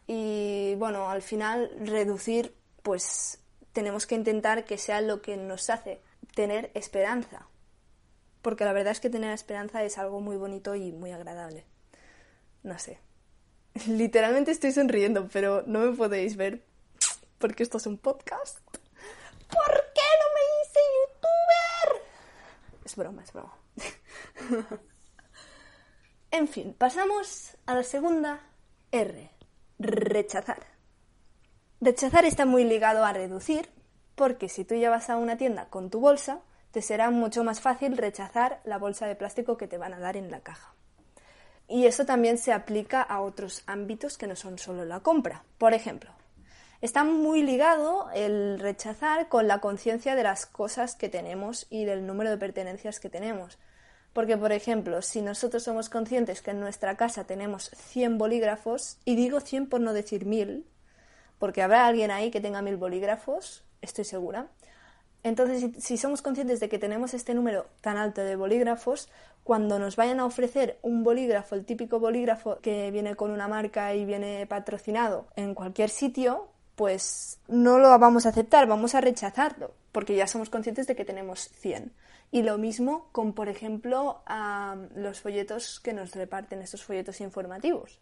Y 0.06 0.76
bueno, 0.76 1.10
al 1.10 1.22
final 1.22 1.72
reducir, 1.80 2.54
pues 2.82 3.40
tenemos 3.74 4.06
que 4.06 4.16
intentar 4.16 4.66
que 4.66 4.78
sea 4.78 5.02
lo 5.02 5.22
que 5.22 5.36
nos 5.36 5.70
hace 5.70 6.02
tener 6.36 6.72
esperanza. 6.74 7.48
Porque 8.42 8.66
la 8.66 8.74
verdad 8.74 8.92
es 8.92 9.00
que 9.00 9.10
tener 9.10 9.34
esperanza 9.34 9.84
es 9.84 9.98
algo 9.98 10.22
muy 10.22 10.38
bonito 10.38 10.76
y 10.76 10.92
muy 10.92 11.12
agradable. 11.12 11.66
No 12.62 12.78
sé. 12.80 13.00
Literalmente 13.88 14.52
estoy 14.52 14.72
sonriendo, 14.72 15.28
pero 15.28 15.64
no 15.66 15.80
me 15.80 15.96
podéis 15.96 16.38
ver 16.38 16.64
porque 17.40 17.64
esto 17.64 17.78
es 17.78 17.88
un 17.88 17.98
podcast. 17.98 18.60
¿Por 18.70 19.74
qué 19.94 20.08
no 20.22 20.28
me 20.34 20.44
hice 20.62 20.80
youtuber? 20.96 22.04
Es 22.86 22.96
broma, 22.96 23.24
es 23.24 23.34
broma. 23.34 23.58
en 26.32 26.48
fin, 26.48 26.74
pasamos 26.74 27.58
a 27.66 27.76
la 27.76 27.84
segunda 27.84 28.40
R. 28.92 29.30
Rechazar. 29.80 30.73
Rechazar 31.86 32.24
está 32.24 32.46
muy 32.46 32.64
ligado 32.64 33.04
a 33.04 33.12
reducir, 33.12 33.68
porque 34.16 34.48
si 34.48 34.64
tú 34.64 34.74
llevas 34.74 35.10
a 35.10 35.18
una 35.18 35.36
tienda 35.36 35.66
con 35.66 35.90
tu 35.90 36.00
bolsa, 36.00 36.40
te 36.72 36.82
será 36.82 37.12
mucho 37.12 37.44
más 37.44 37.60
fácil 37.60 37.98
rechazar 37.98 38.62
la 38.64 38.78
bolsa 38.78 39.06
de 39.06 39.18
plástico 39.18 39.58
que 39.58 39.68
te 39.68 39.78
van 39.78 39.94
a 39.94 40.00
dar 40.00 40.16
en 40.16 40.32
la 40.32 40.40
caja. 40.40 40.74
Y 41.68 41.86
eso 41.86 42.06
también 42.06 42.38
se 42.38 42.54
aplica 42.54 43.02
a 43.02 43.20
otros 43.20 43.64
ámbitos 43.66 44.18
que 44.18 44.28
no 44.28 44.38
son 44.38 44.60
solo 44.60 44.86
la 44.86 45.02
compra. 45.02 45.44
Por 45.58 45.74
ejemplo, 45.74 46.12
está 46.80 47.04
muy 47.04 47.44
ligado 47.44 48.10
el 48.14 48.60
rechazar 48.60 49.28
con 49.28 49.50
la 49.50 49.60
conciencia 49.60 50.16
de 50.16 50.24
las 50.24 50.46
cosas 50.46 50.96
que 50.96 51.10
tenemos 51.10 51.68
y 51.70 51.84
del 51.84 52.08
número 52.08 52.30
de 52.30 52.38
pertenencias 52.38 53.02
que 53.02 53.10
tenemos. 53.10 53.60
Porque, 54.14 54.38
por 54.38 54.54
ejemplo, 54.54 55.02
si 55.02 55.22
nosotros 55.22 55.64
somos 55.64 55.90
conscientes 55.90 56.42
que 56.42 56.52
en 56.52 56.62
nuestra 56.62 56.96
casa 56.96 57.26
tenemos 57.26 57.72
100 57.76 58.18
bolígrafos, 58.18 59.00
y 59.04 59.18
digo 59.18 59.42
100 59.42 59.68
por 59.68 59.82
no 59.82 59.92
decir 59.92 60.26
1000, 60.26 60.66
porque 61.44 61.62
habrá 61.62 61.88
alguien 61.88 62.10
ahí 62.10 62.32
que 62.32 62.40
tenga 62.40 62.62
1000 62.62 62.78
bolígrafos, 62.78 63.66
estoy 63.82 64.06
segura. 64.06 64.48
Entonces, 65.24 65.72
si, 65.78 65.98
somos 65.98 66.22
conscientes 66.22 66.62
de 66.62 66.70
que 66.70 66.80
tenemos 66.80 67.14
este 67.14 67.34
número 67.34 67.66
tan 67.82 67.98
alto 67.98 68.22
de 68.22 68.38
bolígrafos, 68.38 69.10
cuando 69.44 69.78
nos 69.78 69.98
vayan 69.98 70.22
a 70.22 70.26
ofrecer 70.26 70.80
un 70.84 71.04
bolígrafo, 71.04 71.56
el 71.56 71.66
típico 71.66 72.00
bolígrafo 72.00 72.60
que 72.62 72.92
viene 72.92 73.18
con 73.18 73.30
una 73.30 73.50
marca 73.50 73.94
y 73.94 74.06
viene 74.06 74.48
patrocinado 74.48 75.28
en 75.36 75.54
cualquier 75.54 75.90
sitio, 75.90 76.48
pues 76.78 77.42
no 77.50 77.78
lo 77.78 77.90
vamos 78.00 78.26
a 78.26 78.30
aceptar, 78.30 78.66
vamos 78.66 78.96
a 78.96 79.02
rechazarlo, 79.02 79.74
porque 79.92 80.16
ya 80.16 80.28
somos 80.28 80.50
conscientes 80.50 80.88
de 80.88 80.96
que 80.96 81.04
tenemos 81.04 81.50
100. 81.56 81.92
Y 82.32 82.44
lo 82.44 82.58
mismo 82.58 83.10
con, 83.12 83.34
por 83.34 83.50
ejemplo, 83.50 84.24
los 84.96 85.20
folletos 85.20 85.82
que 85.82 85.92
nos 85.92 86.16
reparten, 86.16 86.62
estos 86.62 86.86
folletos 86.86 87.20
informativos. 87.20 88.00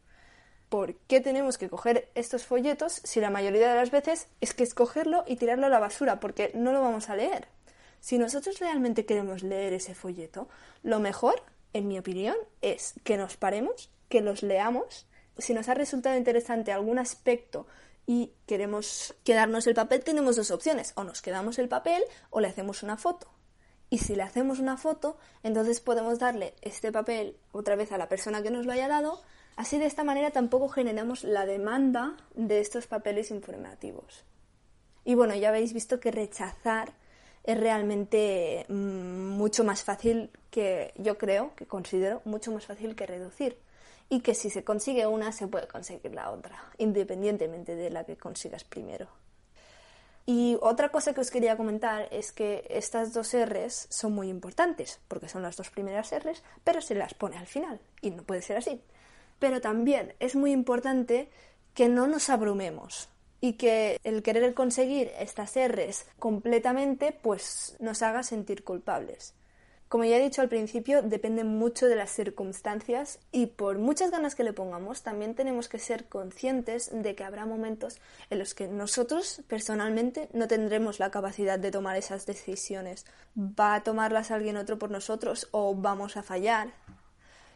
¿Por 0.72 0.96
qué 0.96 1.20
tenemos 1.20 1.58
que 1.58 1.68
coger 1.68 2.10
estos 2.16 2.46
folletos 2.46 3.01
si 3.04 3.20
la 3.20 3.30
mayoría 3.30 3.68
de 3.68 3.75
las 3.75 3.92
veces 3.92 4.30
es 4.40 4.54
que 4.54 4.63
escogerlo 4.63 5.25
y 5.28 5.36
tirarlo 5.36 5.66
a 5.66 5.70
la 5.70 5.82
basura? 5.82 6.22
Porque 6.22 6.54
no 6.56 6.72
lo 6.72 6.80
vamos 6.80 7.10
a 7.10 7.18
leer. 7.18 7.50
Si 8.00 8.18
nosotros 8.18 8.58
realmente 8.60 9.06
queremos 9.06 9.44
leer 9.44 9.74
ese 9.74 9.96
folleto, 9.96 10.48
lo 10.82 11.01
mejor, 11.01 11.44
en 11.74 11.90
mi 11.90 12.00
opinión, 12.00 12.38
es 12.62 12.94
que 13.04 13.18
nos 13.18 13.36
paremos, 13.36 13.92
que 14.08 14.22
los 14.22 14.44
leamos. 14.44 15.08
Si 15.38 15.54
nos 15.54 15.68
ha 15.68 15.74
resultado 15.74 16.16
interesante 16.16 16.72
algún 16.72 17.00
aspecto 17.00 17.68
y 18.08 18.32
queremos 18.46 19.13
quedarnos 19.25 19.68
el 19.68 19.75
papel, 19.75 20.06
tenemos 20.06 20.38
dos 20.38 20.51
opciones. 20.51 20.94
O 20.96 21.04
nos 21.04 21.22
quedamos 21.22 21.60
el 21.60 21.68
papel 21.68 22.01
o 22.30 22.40
le 22.40 22.48
hacemos 22.48 22.82
una 22.82 22.96
foto. 22.96 23.28
Y 23.90 23.98
si 23.98 24.16
le 24.16 24.24
hacemos 24.24 24.60
una 24.60 24.78
foto, 24.78 25.18
entonces 25.44 25.82
podemos 25.82 26.18
darle 26.18 26.56
este 26.62 26.94
papel 26.94 27.36
otra 27.51 27.75
vez 27.75 27.92
a 27.92 27.98
la 27.98 28.08
persona 28.08 28.42
que 28.42 28.51
nos 28.51 28.66
lo 28.66 28.72
haya 28.72 28.88
dado. 28.88 29.22
Así 29.62 29.77
de 29.77 29.86
esta 29.86 30.03
manera 30.03 30.32
tampoco 30.32 30.70
generamos 30.70 31.24
la 31.24 31.46
demanda 31.46 32.18
de 32.34 32.62
estos 32.62 32.88
papeles 32.88 33.30
informativos. 33.30 34.25
Y 35.06 35.13
bueno, 35.13 35.36
ya 35.36 35.50
habéis 35.50 35.72
visto 35.72 36.00
que 36.00 36.10
rechazar 36.10 36.94
es 37.44 37.60
realmente 37.60 38.65
mm, 38.70 38.74
mucho 39.38 39.63
más 39.63 39.84
fácil 39.84 40.32
que, 40.50 40.96
yo 40.98 41.20
creo, 41.20 41.53
que 41.56 41.68
considero 41.68 42.24
mucho 42.25 42.51
más 42.51 42.65
fácil 42.65 42.96
que 42.96 43.06
reducir. 43.06 43.56
Y 44.10 44.22
que 44.22 44.34
si 44.34 44.50
se 44.50 44.63
consigue 44.63 45.06
una, 45.06 45.32
se 45.32 45.46
puede 45.48 45.68
conseguir 45.68 46.15
la 46.15 46.32
otra, 46.32 46.60
independientemente 46.80 47.75
de 47.75 47.91
la 47.91 48.03
que 48.03 48.18
consigas 48.18 48.63
primero. 48.63 49.10
Y 50.25 50.58
otra 50.62 50.89
cosa 50.89 51.13
que 51.13 51.22
os 51.22 51.30
quería 51.30 51.56
comentar 51.56 52.08
es 52.10 52.32
que 52.32 52.65
estas 52.68 53.13
dos 53.13 53.32
R's 53.36 53.86
son 53.91 54.13
muy 54.13 54.27
importantes, 54.27 55.00
porque 55.08 55.30
son 55.30 55.44
las 55.44 55.56
dos 55.56 55.70
primeras 55.70 56.12
R's, 56.12 56.41
pero 56.63 56.82
se 56.82 56.96
las 56.96 57.13
pone 57.13 57.38
al 57.38 57.46
final, 57.46 57.80
y 58.01 58.10
no 58.10 58.24
puede 58.24 58.41
ser 58.41 58.58
así. 58.58 58.82
Pero 59.41 59.60
también 59.60 60.13
es 60.19 60.36
muy 60.36 60.51
importante 60.51 61.27
que 61.74 61.89
no 61.89 62.05
nos 62.05 62.29
abrumemos 62.29 63.10
y 63.39 63.53
que 63.53 64.00
el 64.03 64.21
querer 64.21 64.53
conseguir 64.53 65.12
estas 65.19 65.55
R's 65.55 66.05
completamente 66.19 67.12
pues 67.12 67.75
nos 67.79 68.03
haga 68.03 68.21
sentir 68.21 68.63
culpables. 68.63 69.33
Como 69.89 70.03
ya 70.05 70.17
he 70.17 70.21
dicho 70.21 70.43
al 70.43 70.48
principio, 70.48 71.01
depende 71.01 71.43
mucho 71.43 71.88
de 71.88 71.95
las 71.95 72.12
circunstancias 72.12 73.17
y 73.31 73.48
por 73.48 73.79
muchas 73.79 74.12
ganas 74.12 74.36
que 74.36 74.43
le 74.43 74.53
pongamos, 74.53 75.01
también 75.01 75.33
tenemos 75.33 75.67
que 75.67 75.79
ser 75.79 76.05
conscientes 76.05 76.91
de 76.93 77.15
que 77.15 77.24
habrá 77.24 77.48
momentos 77.48 78.00
en 78.29 78.38
los 78.38 78.53
que 78.53 78.67
nosotros 78.67 79.41
personalmente 79.48 80.29
no 80.33 80.48
tendremos 80.48 81.00
la 81.00 81.10
capacidad 81.10 81.57
de 81.57 81.71
tomar 81.71 81.98
esas 81.98 82.27
decisiones. 82.27 83.07
Va 83.36 83.74
a 83.74 83.83
tomarlas 83.83 84.29
alguien 84.29 84.55
otro 84.55 84.77
por 84.77 84.91
nosotros 84.91 85.50
o 85.50 85.74
vamos 85.74 86.15
a 86.15 86.21
fallar. 86.21 86.69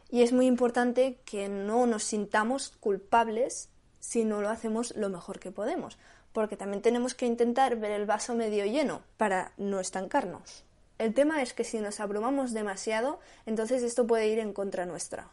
Y 0.10 0.22
es 0.22 0.32
muy 0.32 0.46
importante 0.46 1.20
que 1.26 1.50
no 1.50 1.88
nos 1.88 2.04
sintamos 2.04 2.74
culpables 2.80 3.70
si 4.00 4.24
no 4.24 4.42
lo 4.42 4.50
hacemos 4.50 4.96
lo 4.96 5.10
mejor 5.10 5.40
que 5.40 5.52
podemos, 5.52 5.98
porque 6.32 6.58
también 6.58 6.82
tenemos 6.82 7.16
que 7.16 7.26
intentar 7.26 7.76
ver 7.78 7.92
el 7.92 8.06
vaso 8.06 8.36
medio 8.36 8.66
lleno 8.66 9.02
para 9.18 9.54
no 9.58 9.80
estancarnos. 9.80 10.64
El 10.98 11.14
tema 11.14 11.42
es 11.42 11.54
que 11.54 11.64
si 11.64 11.80
nos 11.80 12.00
abrumamos 12.00 12.54
demasiado, 12.54 13.20
entonces 13.46 13.84
esto 13.84 14.06
puede 14.08 14.28
ir 14.28 14.40
en 14.40 14.54
contra 14.54 14.86
nuestra. 14.86 15.30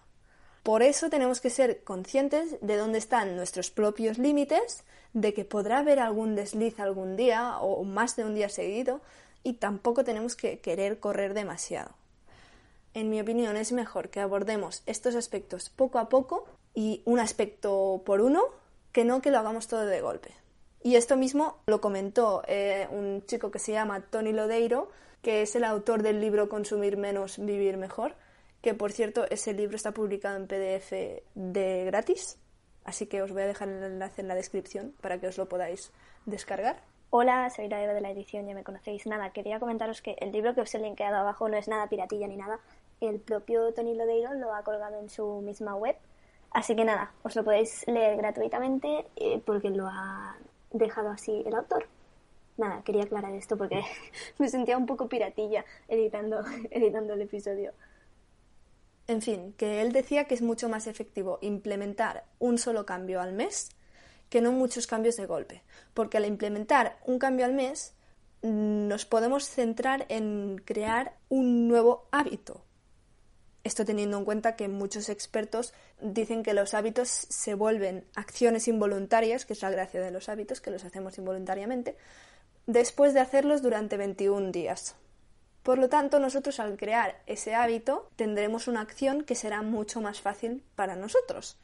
Por 0.62 0.82
eso 0.82 1.10
tenemos 1.10 1.40
que 1.40 1.50
ser 1.50 1.82
conscientes 1.82 2.56
de 2.60 2.76
dónde 2.76 2.98
están 2.98 3.36
nuestros 3.36 3.70
propios 3.70 4.18
límites, 4.18 4.84
de 5.12 5.34
que 5.34 5.44
podrá 5.44 5.78
haber 5.78 5.98
algún 5.98 6.34
desliz 6.34 6.80
algún 6.80 7.16
día 7.16 7.58
o 7.58 7.82
más 7.84 8.16
de 8.16 8.24
un 8.24 8.34
día 8.34 8.48
seguido, 8.48 9.00
y 9.42 9.54
tampoco 9.54 10.04
tenemos 10.04 10.36
que 10.36 10.60
querer 10.60 10.98
correr 11.00 11.34
demasiado. 11.34 11.90
En 12.94 13.08
mi 13.08 13.20
opinión 13.20 13.56
es 13.56 13.72
mejor 13.72 14.10
que 14.10 14.20
abordemos 14.20 14.82
estos 14.86 15.14
aspectos 15.14 15.70
poco 15.70 15.98
a 15.98 16.08
poco 16.08 16.44
y 16.74 17.02
un 17.04 17.20
aspecto 17.20 18.02
por 18.04 18.20
uno, 18.20 18.42
que 18.92 19.04
no 19.04 19.22
que 19.22 19.30
lo 19.30 19.38
hagamos 19.38 19.66
todo 19.66 19.86
de 19.86 20.00
golpe. 20.00 20.30
Y 20.82 20.96
esto 20.96 21.16
mismo 21.16 21.58
lo 21.66 21.80
comentó 21.80 22.42
eh, 22.46 22.88
un 22.90 23.24
chico 23.26 23.50
que 23.50 23.58
se 23.58 23.72
llama 23.72 24.00
Tony 24.00 24.32
Lodeiro, 24.32 24.90
que 25.22 25.42
es 25.42 25.54
el 25.54 25.64
autor 25.64 26.02
del 26.02 26.20
libro 26.20 26.48
Consumir 26.48 26.96
menos, 26.96 27.38
vivir 27.38 27.76
mejor, 27.76 28.16
que 28.60 28.74
por 28.74 28.92
cierto 28.92 29.24
ese 29.30 29.54
libro 29.54 29.76
está 29.76 29.92
publicado 29.92 30.36
en 30.36 30.46
PDF 30.46 31.22
de 31.34 31.84
gratis, 31.86 32.38
así 32.84 33.06
que 33.06 33.22
os 33.22 33.32
voy 33.32 33.42
a 33.42 33.46
dejar 33.46 33.68
el 33.68 33.82
enlace 33.82 34.20
en 34.20 34.28
la 34.28 34.34
descripción 34.34 34.94
para 35.00 35.18
que 35.18 35.28
os 35.28 35.38
lo 35.38 35.48
podáis 35.48 35.92
descargar. 36.26 36.82
Hola, 37.14 37.50
soy 37.50 37.68
la 37.68 37.78
de 37.78 38.00
la 38.00 38.10
edición, 38.10 38.46
ya 38.46 38.54
me 38.54 38.64
conocéis. 38.64 39.06
Nada, 39.06 39.30
quería 39.34 39.60
comentaros 39.60 40.00
que 40.00 40.16
el 40.18 40.32
libro 40.32 40.54
que 40.54 40.62
os 40.62 40.74
he 40.74 40.78
linkeado 40.78 41.16
abajo 41.16 41.46
no 41.46 41.58
es 41.58 41.68
nada 41.68 41.86
piratilla 41.86 42.26
ni 42.26 42.36
nada. 42.36 42.58
El 43.02 43.20
propio 43.20 43.74
Tony 43.74 43.94
Lodeiro 43.94 44.32
lo 44.32 44.54
ha 44.54 44.64
colgado 44.64 44.98
en 44.98 45.10
su 45.10 45.42
misma 45.42 45.74
web. 45.74 45.94
Así 46.52 46.74
que 46.74 46.86
nada, 46.86 47.12
os 47.22 47.36
lo 47.36 47.44
podéis 47.44 47.86
leer 47.86 48.16
gratuitamente 48.16 49.04
eh, 49.16 49.42
porque 49.44 49.68
lo 49.68 49.88
ha 49.88 50.36
dejado 50.72 51.10
así 51.10 51.42
el 51.44 51.54
autor 51.54 51.86
nada, 52.56 52.82
quería 52.82 53.02
aclarar 53.02 53.34
esto 53.34 53.56
porque 53.56 53.82
me 54.38 54.48
sentía 54.48 54.78
un 54.78 54.86
poco 54.86 55.08
piratilla 55.08 55.64
editando, 55.88 56.42
editando 56.70 57.14
el 57.14 57.22
episodio. 57.22 57.72
En 59.06 59.20
fin, 59.20 59.52
que 59.58 59.82
él 59.82 59.92
decía 59.92 60.24
que 60.24 60.34
es 60.34 60.42
mucho 60.42 60.68
más 60.68 60.86
efectivo 60.86 61.38
implementar 61.42 62.24
un 62.38 62.56
solo 62.56 62.86
cambio 62.86 63.20
al 63.20 63.32
mes 63.32 63.70
que 64.32 64.40
no 64.40 64.50
muchos 64.50 64.86
cambios 64.86 65.16
de 65.16 65.26
golpe, 65.26 65.62
porque 65.92 66.16
al 66.16 66.24
implementar 66.24 66.96
un 67.04 67.18
cambio 67.18 67.44
al 67.44 67.52
mes 67.52 67.92
nos 68.40 69.04
podemos 69.04 69.46
centrar 69.46 70.06
en 70.08 70.56
crear 70.64 71.18
un 71.28 71.68
nuevo 71.68 72.08
hábito. 72.12 72.64
Esto 73.62 73.84
teniendo 73.84 74.16
en 74.16 74.24
cuenta 74.24 74.56
que 74.56 74.68
muchos 74.68 75.10
expertos 75.10 75.74
dicen 76.00 76.42
que 76.42 76.54
los 76.54 76.72
hábitos 76.72 77.10
se 77.10 77.52
vuelven 77.52 78.06
acciones 78.14 78.68
involuntarias, 78.68 79.44
que 79.44 79.52
es 79.52 79.60
la 79.60 79.68
gracia 79.68 80.00
de 80.00 80.10
los 80.10 80.30
hábitos, 80.30 80.62
que 80.62 80.70
los 80.70 80.86
hacemos 80.86 81.18
involuntariamente, 81.18 81.98
después 82.66 83.12
de 83.12 83.20
hacerlos 83.20 83.60
durante 83.60 83.98
21 83.98 84.50
días. 84.50 84.94
Por 85.62 85.76
lo 85.76 85.90
tanto, 85.90 86.20
nosotros 86.20 86.58
al 86.58 86.78
crear 86.78 87.20
ese 87.26 87.54
hábito 87.54 88.08
tendremos 88.16 88.66
una 88.66 88.80
acción 88.80 89.24
que 89.24 89.34
será 89.34 89.60
mucho 89.60 90.00
más 90.00 90.22
fácil 90.22 90.64
para 90.74 90.96
nosotros. 90.96 91.58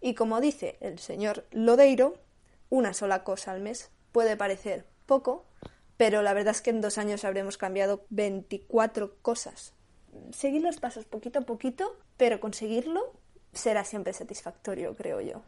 Y 0.00 0.14
como 0.14 0.40
dice 0.40 0.76
el 0.80 0.98
señor 0.98 1.46
Lodeiro, 1.50 2.14
una 2.70 2.94
sola 2.94 3.24
cosa 3.24 3.52
al 3.52 3.60
mes 3.60 3.90
puede 4.12 4.36
parecer 4.36 4.86
poco, 5.06 5.46
pero 5.96 6.22
la 6.22 6.34
verdad 6.34 6.54
es 6.54 6.62
que 6.62 6.70
en 6.70 6.80
dos 6.80 6.98
años 6.98 7.24
habremos 7.24 7.58
cambiado 7.58 8.06
24 8.10 9.16
cosas. 9.22 9.74
Seguir 10.32 10.62
los 10.62 10.78
pasos 10.78 11.04
poquito 11.04 11.40
a 11.40 11.42
poquito, 11.42 11.98
pero 12.16 12.40
conseguirlo 12.40 13.12
será 13.52 13.84
siempre 13.84 14.12
satisfactorio, 14.12 14.94
creo 14.94 15.20
yo. 15.20 15.42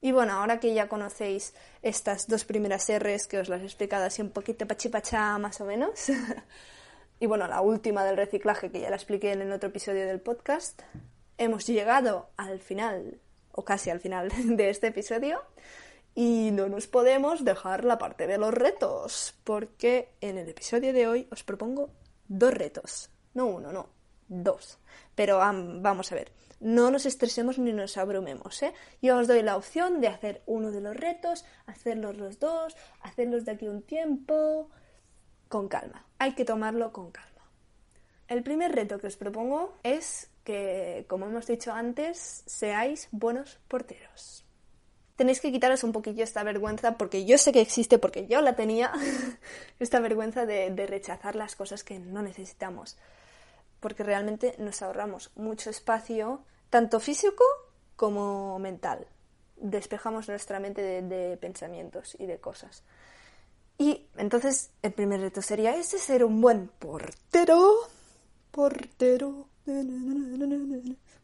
Y 0.00 0.12
bueno, 0.12 0.34
ahora 0.34 0.60
que 0.60 0.74
ya 0.74 0.88
conocéis 0.88 1.54
estas 1.82 2.28
dos 2.28 2.44
primeras 2.44 2.88
R's 2.88 3.26
que 3.26 3.38
os 3.38 3.48
las 3.48 3.62
he 3.62 3.64
explicado 3.64 4.04
así 4.04 4.22
un 4.22 4.30
poquito 4.30 4.66
pachipachá 4.66 5.38
más 5.38 5.60
o 5.60 5.64
menos, 5.64 6.10
y 7.20 7.26
bueno, 7.26 7.46
la 7.48 7.60
última 7.60 8.04
del 8.04 8.16
reciclaje 8.16 8.70
que 8.70 8.80
ya 8.80 8.90
la 8.90 8.96
expliqué 8.96 9.32
en 9.32 9.42
el 9.42 9.52
otro 9.52 9.70
episodio 9.70 10.06
del 10.06 10.20
podcast, 10.20 10.82
hemos 11.38 11.66
llegado 11.66 12.30
al 12.36 12.60
final, 12.60 13.20
o 13.52 13.64
casi 13.64 13.90
al 13.90 14.00
final 14.00 14.30
de 14.56 14.70
este 14.70 14.88
episodio, 14.88 15.42
y 16.14 16.50
no 16.52 16.68
nos 16.68 16.86
podemos 16.86 17.44
dejar 17.44 17.84
la 17.84 17.98
parte 17.98 18.26
de 18.26 18.38
los 18.38 18.54
retos, 18.54 19.34
porque 19.44 20.10
en 20.20 20.38
el 20.38 20.48
episodio 20.48 20.92
de 20.92 21.06
hoy 21.06 21.28
os 21.30 21.44
propongo 21.44 21.90
dos 22.26 22.54
retos, 22.54 23.10
no 23.34 23.46
uno, 23.46 23.72
no, 23.72 23.90
dos. 24.28 24.78
Pero 25.14 25.38
vamos 25.38 26.12
a 26.12 26.14
ver, 26.14 26.32
no 26.60 26.90
nos 26.90 27.06
estresemos 27.06 27.58
ni 27.58 27.72
nos 27.72 27.96
abrumemos. 27.96 28.62
¿eh? 28.62 28.72
Yo 29.02 29.18
os 29.18 29.28
doy 29.28 29.42
la 29.42 29.56
opción 29.56 30.00
de 30.00 30.08
hacer 30.08 30.42
uno 30.46 30.70
de 30.70 30.80
los 30.80 30.96
retos, 30.96 31.44
hacerlos 31.66 32.16
los 32.16 32.38
dos, 32.38 32.76
hacerlos 33.02 33.44
de 33.44 33.52
aquí 33.52 33.68
un 33.68 33.82
tiempo, 33.82 34.70
con 35.48 35.68
calma. 35.68 36.06
Hay 36.18 36.34
que 36.34 36.44
tomarlo 36.44 36.92
con 36.92 37.10
calma. 37.10 37.50
El 38.28 38.42
primer 38.42 38.72
reto 38.72 38.98
que 38.98 39.06
os 39.06 39.16
propongo 39.16 39.76
es 39.82 40.30
que, 40.46 41.04
como 41.08 41.26
hemos 41.26 41.46
dicho 41.46 41.74
antes, 41.74 42.42
seáis 42.46 43.08
buenos 43.10 43.58
porteros. 43.68 44.46
Tenéis 45.16 45.42
que 45.42 45.52
quitaros 45.52 45.84
un 45.84 45.92
poquillo 45.92 46.24
esta 46.24 46.42
vergüenza, 46.42 46.96
porque 46.96 47.26
yo 47.26 47.36
sé 47.36 47.52
que 47.52 47.60
existe, 47.60 47.98
porque 47.98 48.26
yo 48.26 48.40
la 48.40 48.56
tenía, 48.56 48.92
esta 49.78 50.00
vergüenza 50.00 50.46
de 50.46 50.86
rechazar 50.86 51.36
las 51.36 51.56
cosas 51.56 51.84
que 51.84 51.98
no 51.98 52.22
necesitamos 52.22 52.96
porque 53.80 54.02
realmente 54.02 54.54
nos 54.58 54.82
ahorramos 54.82 55.30
mucho 55.36 55.70
espacio, 55.70 56.40
tanto 56.70 57.00
físico 57.00 57.44
como 57.94 58.58
mental. 58.58 59.06
Despejamos 59.56 60.28
nuestra 60.28 60.60
mente 60.60 61.02
de, 61.02 61.36
pensamientos 61.36 62.16
y 62.18 62.26
de 62.26 62.38
cosas. 62.38 62.82
Y 63.78 64.06
entonces 64.16 64.70
el 64.82 64.92
primer 64.92 65.20
reto 65.20 65.42
sería 65.42 65.76
ese, 65.76 65.98
ser 65.98 66.24
un 66.24 66.40
buen 66.40 66.68
portero. 66.68 67.74
Portero. 68.50 69.48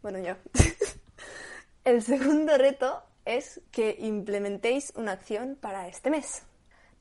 Bueno, 0.02 0.18
ya. 0.18 0.36
el 1.84 2.02
segundo 2.02 2.58
reto 2.58 3.02
es 3.24 3.60
que 3.70 3.96
implementéis 4.00 4.92
una 4.96 5.12
acción 5.12 5.56
para 5.60 5.86
este 5.88 6.10
mes. 6.10 6.42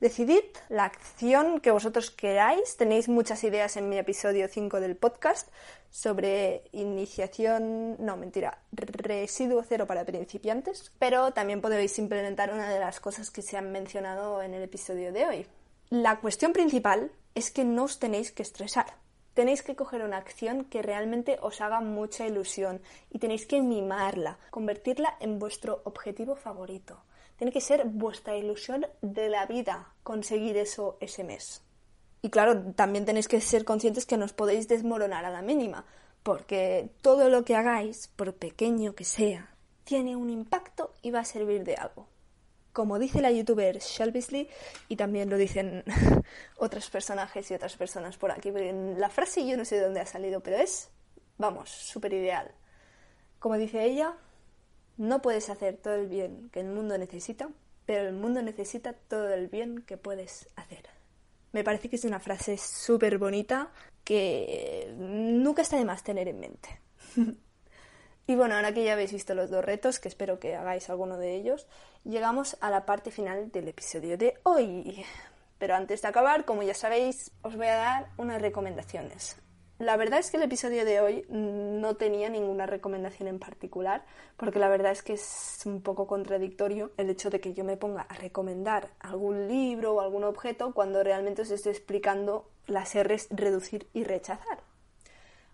Decidid 0.00 0.42
la 0.68 0.84
acción 0.84 1.60
que 1.60 1.70
vosotros 1.70 2.10
queráis. 2.10 2.76
Tenéis 2.76 3.08
muchas 3.08 3.44
ideas 3.44 3.76
en 3.76 3.88
mi 3.88 3.98
episodio 3.98 4.48
5 4.48 4.80
del 4.80 4.96
podcast 4.96 5.48
sobre 5.90 6.64
iniciación, 6.72 7.96
no, 8.04 8.16
mentira, 8.16 8.58
residuo 8.72 9.62
cero 9.62 9.86
para 9.86 10.04
principiantes, 10.04 10.90
pero 10.98 11.32
también 11.32 11.60
podéis 11.60 11.98
implementar 11.98 12.52
una 12.52 12.68
de 12.68 12.80
las 12.80 12.98
cosas 12.98 13.30
que 13.30 13.42
se 13.42 13.56
han 13.56 13.70
mencionado 13.70 14.42
en 14.42 14.54
el 14.54 14.62
episodio 14.62 15.12
de 15.12 15.26
hoy. 15.26 15.46
La 15.90 16.18
cuestión 16.18 16.52
principal 16.52 17.12
es 17.34 17.50
que 17.50 17.64
no 17.64 17.84
os 17.84 17.98
tenéis 17.98 18.32
que 18.32 18.42
estresar. 18.42 18.86
Tenéis 19.34 19.62
que 19.62 19.76
coger 19.76 20.02
una 20.02 20.18
acción 20.18 20.64
que 20.64 20.82
realmente 20.82 21.38
os 21.40 21.60
haga 21.60 21.80
mucha 21.80 22.26
ilusión 22.26 22.82
y 23.10 23.18
tenéis 23.18 23.46
que 23.46 23.62
mimarla, 23.62 24.38
convertirla 24.50 25.16
en 25.20 25.38
vuestro 25.38 25.80
objetivo 25.84 26.36
favorito. 26.36 26.98
Tiene 27.36 27.52
que 27.52 27.62
ser 27.62 27.84
vuestra 27.86 28.36
ilusión 28.36 28.86
de 29.00 29.28
la 29.28 29.46
vida 29.46 29.92
conseguir 30.02 30.56
eso 30.56 30.98
ese 31.00 31.24
mes. 31.24 31.62
Y 32.20 32.30
claro, 32.30 32.60
también 32.76 33.04
tenéis 33.04 33.26
que 33.26 33.40
ser 33.40 33.64
conscientes 33.64 34.06
que 34.06 34.16
no 34.16 34.26
os 34.26 34.32
podéis 34.32 34.68
desmoronar 34.68 35.24
a 35.24 35.30
la 35.30 35.42
mínima, 35.42 35.84
porque 36.22 36.90
todo 37.00 37.28
lo 37.30 37.44
que 37.44 37.56
hagáis, 37.56 38.08
por 38.08 38.34
pequeño 38.34 38.94
que 38.94 39.04
sea, 39.04 39.50
tiene 39.84 40.14
un 40.14 40.30
impacto 40.30 40.92
y 41.02 41.10
va 41.10 41.20
a 41.20 41.24
servir 41.24 41.64
de 41.64 41.74
algo. 41.74 42.06
Como 42.72 42.98
dice 42.98 43.20
la 43.20 43.30
youtuber 43.30 43.78
Shelby 43.78 44.48
y 44.88 44.96
también 44.96 45.28
lo 45.28 45.36
dicen 45.36 45.84
otros 46.56 46.88
personajes 46.88 47.50
y 47.50 47.54
otras 47.54 47.76
personas 47.76 48.16
por 48.16 48.30
aquí, 48.30 48.50
la 48.50 49.10
frase 49.10 49.46
yo 49.46 49.56
no 49.56 49.64
sé 49.64 49.76
de 49.76 49.82
dónde 49.82 50.00
ha 50.00 50.06
salido, 50.06 50.40
pero 50.40 50.56
es, 50.56 50.90
vamos, 51.36 51.68
súper 51.68 52.14
ideal. 52.14 52.50
Como 53.38 53.58
dice 53.58 53.84
ella, 53.84 54.16
no 54.96 55.20
puedes 55.20 55.50
hacer 55.50 55.76
todo 55.76 55.94
el 55.94 56.08
bien 56.08 56.48
que 56.50 56.60
el 56.60 56.68
mundo 56.68 56.96
necesita, 56.96 57.50
pero 57.84 58.08
el 58.08 58.14
mundo 58.14 58.40
necesita 58.42 58.92
todo 58.92 59.32
el 59.32 59.48
bien 59.48 59.82
que 59.82 59.96
puedes 59.96 60.48
hacer. 60.56 60.88
Me 61.52 61.64
parece 61.64 61.90
que 61.90 61.96
es 61.96 62.04
una 62.04 62.20
frase 62.20 62.56
súper 62.56 63.18
bonita 63.18 63.70
que 64.04 64.94
nunca 64.96 65.62
está 65.62 65.76
de 65.76 65.84
más 65.84 66.02
tener 66.02 66.28
en 66.28 66.40
mente. 66.40 66.80
y 68.26 68.36
bueno, 68.36 68.54
ahora 68.54 68.72
que 68.72 68.84
ya 68.84 68.92
habéis 68.92 69.12
visto 69.12 69.34
los 69.34 69.50
dos 69.50 69.64
retos, 69.64 69.98
que 69.98 70.08
espero 70.08 70.38
que 70.38 70.54
hagáis 70.54 70.88
alguno 70.88 71.18
de 71.18 71.34
ellos, 71.34 71.66
llegamos 72.04 72.56
a 72.60 72.70
la 72.70 72.86
parte 72.86 73.10
final 73.10 73.50
del 73.50 73.68
episodio 73.68 74.16
de 74.16 74.38
hoy. 74.44 75.04
Pero 75.58 75.74
antes 75.74 76.02
de 76.02 76.08
acabar, 76.08 76.44
como 76.44 76.62
ya 76.62 76.74
sabéis, 76.74 77.30
os 77.42 77.56
voy 77.56 77.66
a 77.66 77.76
dar 77.76 78.08
unas 78.16 78.40
recomendaciones. 78.42 79.36
La 79.78 79.96
verdad 79.96 80.20
es 80.20 80.30
que 80.30 80.36
el 80.36 80.44
episodio 80.44 80.84
de 80.84 81.00
hoy 81.00 81.26
no 81.28 81.96
tenía 81.96 82.28
ninguna 82.28 82.66
recomendación 82.66 83.28
en 83.28 83.40
particular, 83.40 84.04
porque 84.36 84.60
la 84.60 84.68
verdad 84.68 84.92
es 84.92 85.02
que 85.02 85.14
es 85.14 85.60
un 85.64 85.82
poco 85.82 86.06
contradictorio 86.06 86.92
el 86.96 87.10
hecho 87.10 87.30
de 87.30 87.40
que 87.40 87.52
yo 87.52 87.64
me 87.64 87.76
ponga 87.76 88.02
a 88.02 88.14
recomendar 88.14 88.90
algún 89.00 89.48
libro 89.48 89.94
o 89.94 90.00
algún 90.00 90.22
objeto 90.22 90.72
cuando 90.72 91.02
realmente 91.02 91.42
os 91.42 91.50
estoy 91.50 91.72
explicando 91.72 92.48
las 92.66 92.94
R's 92.94 93.26
reducir 93.30 93.88
y 93.92 94.04
rechazar. 94.04 94.71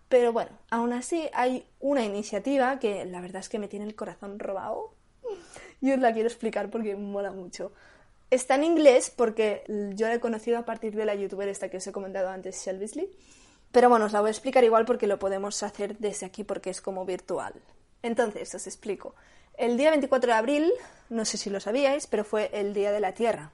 Pero 0.09 0.33
bueno, 0.33 0.51
aún 0.71 0.91
así 0.91 1.29
hay 1.33 1.65
una 1.79 2.03
iniciativa 2.03 2.79
que 2.79 3.05
la 3.05 3.21
verdad 3.21 3.41
es 3.41 3.49
que 3.49 3.59
me 3.59 3.67
tiene 3.67 3.85
el 3.85 3.95
corazón 3.95 4.39
robado 4.39 4.93
y 5.81 5.91
os 5.91 5.99
la 5.99 6.13
quiero 6.13 6.27
explicar 6.27 6.69
porque 6.69 6.95
mola 6.95 7.31
mucho. 7.31 7.71
Está 8.31 8.55
en 8.55 8.63
inglés 8.63 9.11
porque 9.15 9.63
yo 9.95 10.07
la 10.07 10.15
he 10.15 10.19
conocido 10.19 10.57
a 10.57 10.65
partir 10.65 10.95
de 10.95 11.05
la 11.05 11.15
youtuber 11.15 11.47
esta 11.47 11.69
que 11.69 11.77
os 11.77 11.87
he 11.87 11.91
comentado 11.91 12.29
antes, 12.29 12.63
Shelby 12.63 13.09
pero 13.71 13.89
bueno, 13.89 14.05
os 14.05 14.13
la 14.13 14.21
voy 14.21 14.29
a 14.29 14.31
explicar 14.31 14.63
igual 14.63 14.85
porque 14.85 15.07
lo 15.07 15.19
podemos 15.19 15.61
hacer 15.61 15.97
desde 15.99 16.25
aquí 16.25 16.43
porque 16.43 16.71
es 16.71 16.81
como 16.81 17.05
virtual. 17.05 17.53
Entonces, 18.01 18.53
os 18.55 18.65
explico. 18.65 19.15
El 19.57 19.77
día 19.77 19.91
24 19.91 20.31
de 20.31 20.37
abril, 20.37 20.73
no 21.09 21.25
sé 21.25 21.37
si 21.37 21.49
lo 21.49 21.59
sabíais, 21.59 22.07
pero 22.07 22.23
fue 22.23 22.49
el 22.53 22.73
Día 22.73 22.91
de 22.91 22.99
la 22.99 23.13
Tierra. 23.13 23.51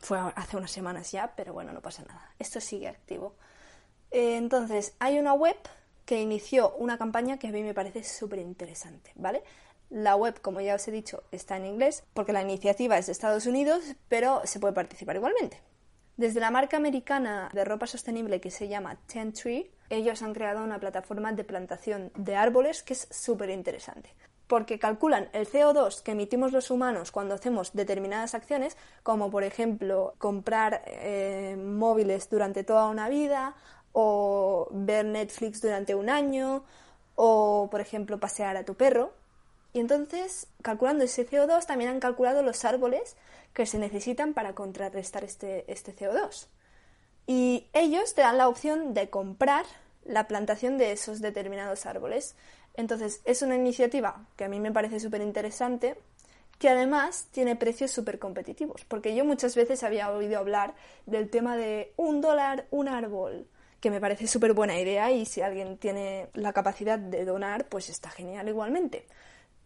Fue 0.00 0.18
hace 0.18 0.56
unas 0.56 0.70
semanas 0.70 1.12
ya, 1.12 1.32
pero 1.34 1.54
bueno, 1.54 1.72
no 1.72 1.80
pasa 1.80 2.02
nada. 2.02 2.30
Esto 2.38 2.60
sigue 2.60 2.88
activo. 2.88 3.36
Eh, 4.10 4.36
entonces, 4.36 4.94
hay 4.98 5.18
una 5.18 5.32
web 5.32 5.56
que 6.04 6.20
inició 6.20 6.74
una 6.76 6.98
campaña 6.98 7.38
que 7.38 7.48
a 7.48 7.52
mí 7.52 7.62
me 7.62 7.74
parece 7.74 8.04
súper 8.04 8.38
interesante, 8.38 9.12
¿vale? 9.14 9.42
La 9.90 10.16
web, 10.16 10.40
como 10.40 10.60
ya 10.60 10.74
os 10.74 10.88
he 10.88 10.90
dicho, 10.90 11.22
está 11.30 11.56
en 11.56 11.66
inglés 11.66 12.04
porque 12.14 12.32
la 12.32 12.42
iniciativa 12.42 12.98
es 12.98 13.06
de 13.06 13.12
Estados 13.12 13.46
Unidos, 13.46 13.84
pero 14.08 14.42
se 14.44 14.58
puede 14.58 14.74
participar 14.74 15.16
igualmente. 15.16 15.60
Desde 16.16 16.40
la 16.40 16.50
marca 16.50 16.76
americana 16.76 17.50
de 17.52 17.64
ropa 17.64 17.86
sostenible 17.86 18.40
que 18.40 18.50
se 18.50 18.68
llama 18.68 18.96
Ten 19.06 19.32
Tree, 19.32 19.70
ellos 19.90 20.22
han 20.22 20.32
creado 20.32 20.62
una 20.62 20.78
plataforma 20.78 21.32
de 21.32 21.44
plantación 21.44 22.12
de 22.16 22.36
árboles 22.36 22.82
que 22.82 22.92
es 22.92 23.08
súper 23.10 23.50
interesante. 23.50 24.14
Porque 24.46 24.78
calculan 24.78 25.28
el 25.32 25.48
CO2 25.48 26.02
que 26.02 26.12
emitimos 26.12 26.52
los 26.52 26.70
humanos 26.70 27.10
cuando 27.10 27.34
hacemos 27.34 27.72
determinadas 27.72 28.34
acciones, 28.34 28.76
como 29.02 29.30
por 29.30 29.42
ejemplo 29.42 30.14
comprar 30.18 30.82
eh, 30.86 31.56
móviles 31.58 32.28
durante 32.30 32.62
toda 32.62 32.88
una 32.88 33.08
vida, 33.08 33.56
o 33.94 34.68
ver 34.70 35.06
Netflix 35.06 35.62
durante 35.62 35.94
un 35.94 36.10
año, 36.10 36.64
o 37.14 37.68
por 37.70 37.80
ejemplo 37.80 38.20
pasear 38.20 38.58
a 38.58 38.64
tu 38.64 38.74
perro. 38.74 39.12
Y 39.72 39.80
entonces, 39.80 40.48
calculando 40.62 41.04
ese 41.04 41.26
CO2, 41.26 41.64
también 41.64 41.90
han 41.90 42.00
calculado 42.00 42.42
los 42.42 42.64
árboles 42.64 43.16
que 43.54 43.66
se 43.66 43.78
necesitan 43.78 44.34
para 44.34 44.54
contrarrestar 44.54 45.24
este, 45.24 45.64
este 45.72 45.94
CO2. 45.94 46.48
Y 47.26 47.68
ellos 47.72 48.14
te 48.14 48.20
dan 48.20 48.36
la 48.36 48.48
opción 48.48 48.92
de 48.92 49.08
comprar 49.08 49.64
la 50.04 50.28
plantación 50.28 50.76
de 50.76 50.92
esos 50.92 51.20
determinados 51.20 51.86
árboles. 51.86 52.34
Entonces, 52.74 53.20
es 53.24 53.42
una 53.42 53.54
iniciativa 53.54 54.26
que 54.36 54.44
a 54.44 54.48
mí 54.48 54.60
me 54.60 54.72
parece 54.72 55.00
súper 55.00 55.22
interesante, 55.22 55.96
que 56.58 56.68
además 56.68 57.28
tiene 57.30 57.56
precios 57.56 57.90
súper 57.90 58.18
competitivos, 58.18 58.84
porque 58.84 59.14
yo 59.14 59.24
muchas 59.24 59.54
veces 59.54 59.82
había 59.82 60.10
oído 60.10 60.38
hablar 60.38 60.74
del 61.06 61.30
tema 61.30 61.56
de 61.56 61.92
un 61.96 62.20
dólar 62.20 62.66
un 62.70 62.88
árbol, 62.88 63.46
que 63.84 63.90
me 63.90 64.00
parece 64.00 64.26
súper 64.26 64.54
buena 64.54 64.80
idea 64.80 65.12
y 65.12 65.26
si 65.26 65.42
alguien 65.42 65.76
tiene 65.76 66.28
la 66.32 66.54
capacidad 66.54 66.98
de 66.98 67.26
donar, 67.26 67.66
pues 67.66 67.90
está 67.90 68.08
genial 68.08 68.48
igualmente. 68.48 69.06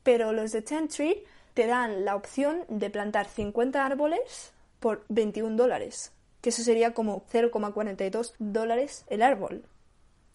Pero 0.02 0.32
los 0.32 0.50
de 0.50 0.60
Tree 0.60 1.22
te 1.54 1.68
dan 1.68 2.04
la 2.04 2.16
opción 2.16 2.64
de 2.68 2.90
plantar 2.90 3.28
50 3.28 3.86
árboles 3.86 4.52
por 4.80 5.04
21 5.08 5.54
dólares. 5.54 6.10
que 6.40 6.48
eso 6.48 6.64
sería 6.64 6.94
como 6.94 7.26
0,42 7.32 8.34
dólares 8.40 9.04
el 9.08 9.22
árbol. 9.22 9.62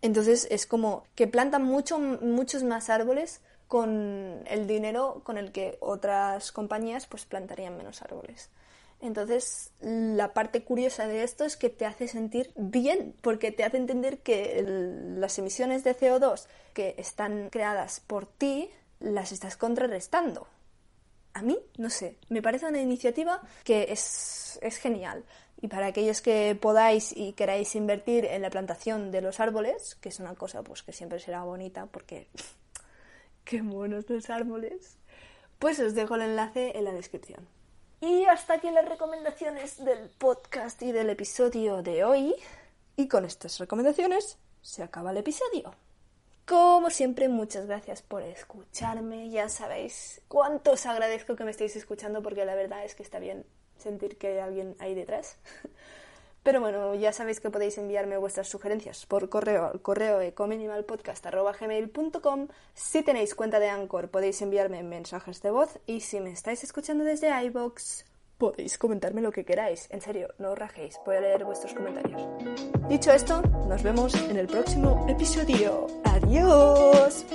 Entonces 0.02 0.48
es 0.50 0.66
como 0.66 1.04
que 1.16 1.28
plantan 1.28 1.64
mucho, 1.64 2.00
muchos 2.00 2.64
más 2.64 2.90
árboles 2.90 3.42
con 3.68 4.46
el 4.48 4.66
dinero 4.66 5.20
con 5.26 5.38
el 5.38 5.52
que 5.52 5.78
otras 5.82 6.54
compañías 6.54 7.06
pues 7.08 7.26
plantarían 7.26 7.76
menos 7.76 8.02
árboles. 8.02 8.50
Entonces, 9.04 9.74
la 9.82 10.34
parte 10.34 10.64
curiosa 10.64 11.08
de 11.08 11.24
esto 11.24 11.44
es 11.44 11.58
que 11.58 11.70
te 11.70 11.86
hace 11.86 12.08
sentir 12.08 12.54
bien, 12.56 13.14
porque 13.20 13.52
te 13.52 13.66
hace 13.66 13.76
entender 13.76 14.20
que 14.20 14.64
las 15.18 15.38
emisiones 15.38 15.84
de 15.84 15.94
CO2 15.94 16.46
que 16.74 16.96
están 16.98 17.50
creadas 17.50 18.00
por 18.00 18.26
ti 18.26 18.70
las 19.02 19.34
estás 19.34 19.58
contrarrestando. 19.58 20.48
A 21.34 21.42
mí, 21.42 21.60
no 21.78 21.90
sé, 21.90 22.16
me 22.30 22.42
parece 22.42 22.66
una 22.66 22.80
iniciativa 22.80 23.42
que 23.66 23.88
es, 23.92 24.62
genial. 24.82 25.26
Y 25.60 25.68
para 25.68 25.88
aquellos 25.88 26.22
que 26.22 26.58
podáis 26.60 27.12
y 27.14 27.34
queráis 27.34 27.76
invertir 27.76 28.24
en 28.24 28.42
la 28.42 28.50
plantación 28.50 29.12
de 29.12 29.20
los 29.20 29.42
árboles, 29.42 29.96
que 29.96 30.08
es 30.10 30.20
una 30.22 30.36
cosa 30.36 30.64
pues 30.64 30.82
que 30.82 30.94
siempre 30.94 31.20
será 31.20 31.44
bonita 31.44 31.88
porque 31.88 32.30
qué 33.44 33.62
monos 33.64 34.10
los 34.10 34.30
árboles, 34.30 34.96
pues 35.60 35.78
os 35.82 35.94
dejo 35.94 36.16
el 36.16 36.22
enlace 36.22 36.78
en 36.78 36.86
la 36.86 36.94
descripción. 36.94 37.46
Y 38.06 38.26
hasta 38.26 38.56
aquí 38.56 38.70
las 38.70 38.84
recomendaciones 38.84 39.82
del 39.82 40.10
podcast 40.10 40.82
y 40.82 40.92
del 40.92 41.10
episodio 41.10 41.82
de 41.82 42.04
hoy. 42.04 42.36
Y 42.98 43.08
con 43.08 43.24
estas 43.24 43.58
recomendaciones 43.60 44.38
se 44.62 44.84
acaba 44.84 45.12
el 45.12 45.18
episodio. 45.20 45.74
Como 46.46 46.90
siempre, 46.90 47.30
muchas 47.30 47.66
gracias 47.66 48.02
por 48.02 48.22
escucharme. 48.22 49.30
Ya 49.30 49.48
sabéis 49.48 50.22
cuánto 50.28 50.72
os 50.72 50.86
agradezco 50.86 51.38
que 51.38 51.46
me 51.46 51.52
estéis 51.52 51.78
escuchando 51.78 52.22
porque 52.22 52.44
la 52.44 52.56
verdad 52.56 52.84
es 52.84 52.94
que 52.94 53.04
está 53.04 53.20
bien 53.20 53.46
sentir 53.78 54.18
que 54.18 54.28
hay 54.28 54.40
alguien 54.40 54.76
ahí 54.80 54.96
detrás. 54.96 55.38
Pero 56.44 56.60
bueno, 56.60 56.94
ya 56.96 57.14
sabéis 57.14 57.40
que 57.40 57.50
podéis 57.50 57.78
enviarme 57.78 58.18
vuestras 58.18 58.50
sugerencias 58.50 59.06
por 59.06 59.30
correo 59.30 59.66
al 59.66 59.82
correo 59.82 60.20
ecominimalpodcast.com. 60.22 62.48
Si 62.74 63.02
tenéis 63.02 63.34
cuenta 63.34 63.60
de 63.60 63.70
Anchor, 63.70 64.10
podéis 64.10 64.42
enviarme 64.42 64.84
mensajes 64.84 65.42
de 65.42 65.52
voz. 65.52 65.80
Y 65.86 66.02
si 66.02 66.20
me 66.20 66.32
estáis 66.32 66.62
escuchando 66.64 67.06
desde 67.06 67.30
iBox, 67.46 68.04
podéis 68.38 68.78
comentarme 68.78 69.22
lo 69.22 69.32
que 69.32 69.46
queráis. 69.46 69.88
En 69.90 70.02
serio, 70.02 70.34
no 70.38 70.52
os 70.52 70.60
rajéis, 70.60 71.00
voy 71.06 71.16
a 71.16 71.22
leer 71.22 71.46
vuestros 71.46 71.74
comentarios. 71.74 72.22
Dicho 72.90 73.12
esto, 73.12 73.42
nos 73.42 73.82
vemos 73.82 74.14
en 74.16 74.38
el 74.38 74.48
próximo 74.48 75.06
episodio. 75.08 75.88
¡Adiós! 76.04 77.26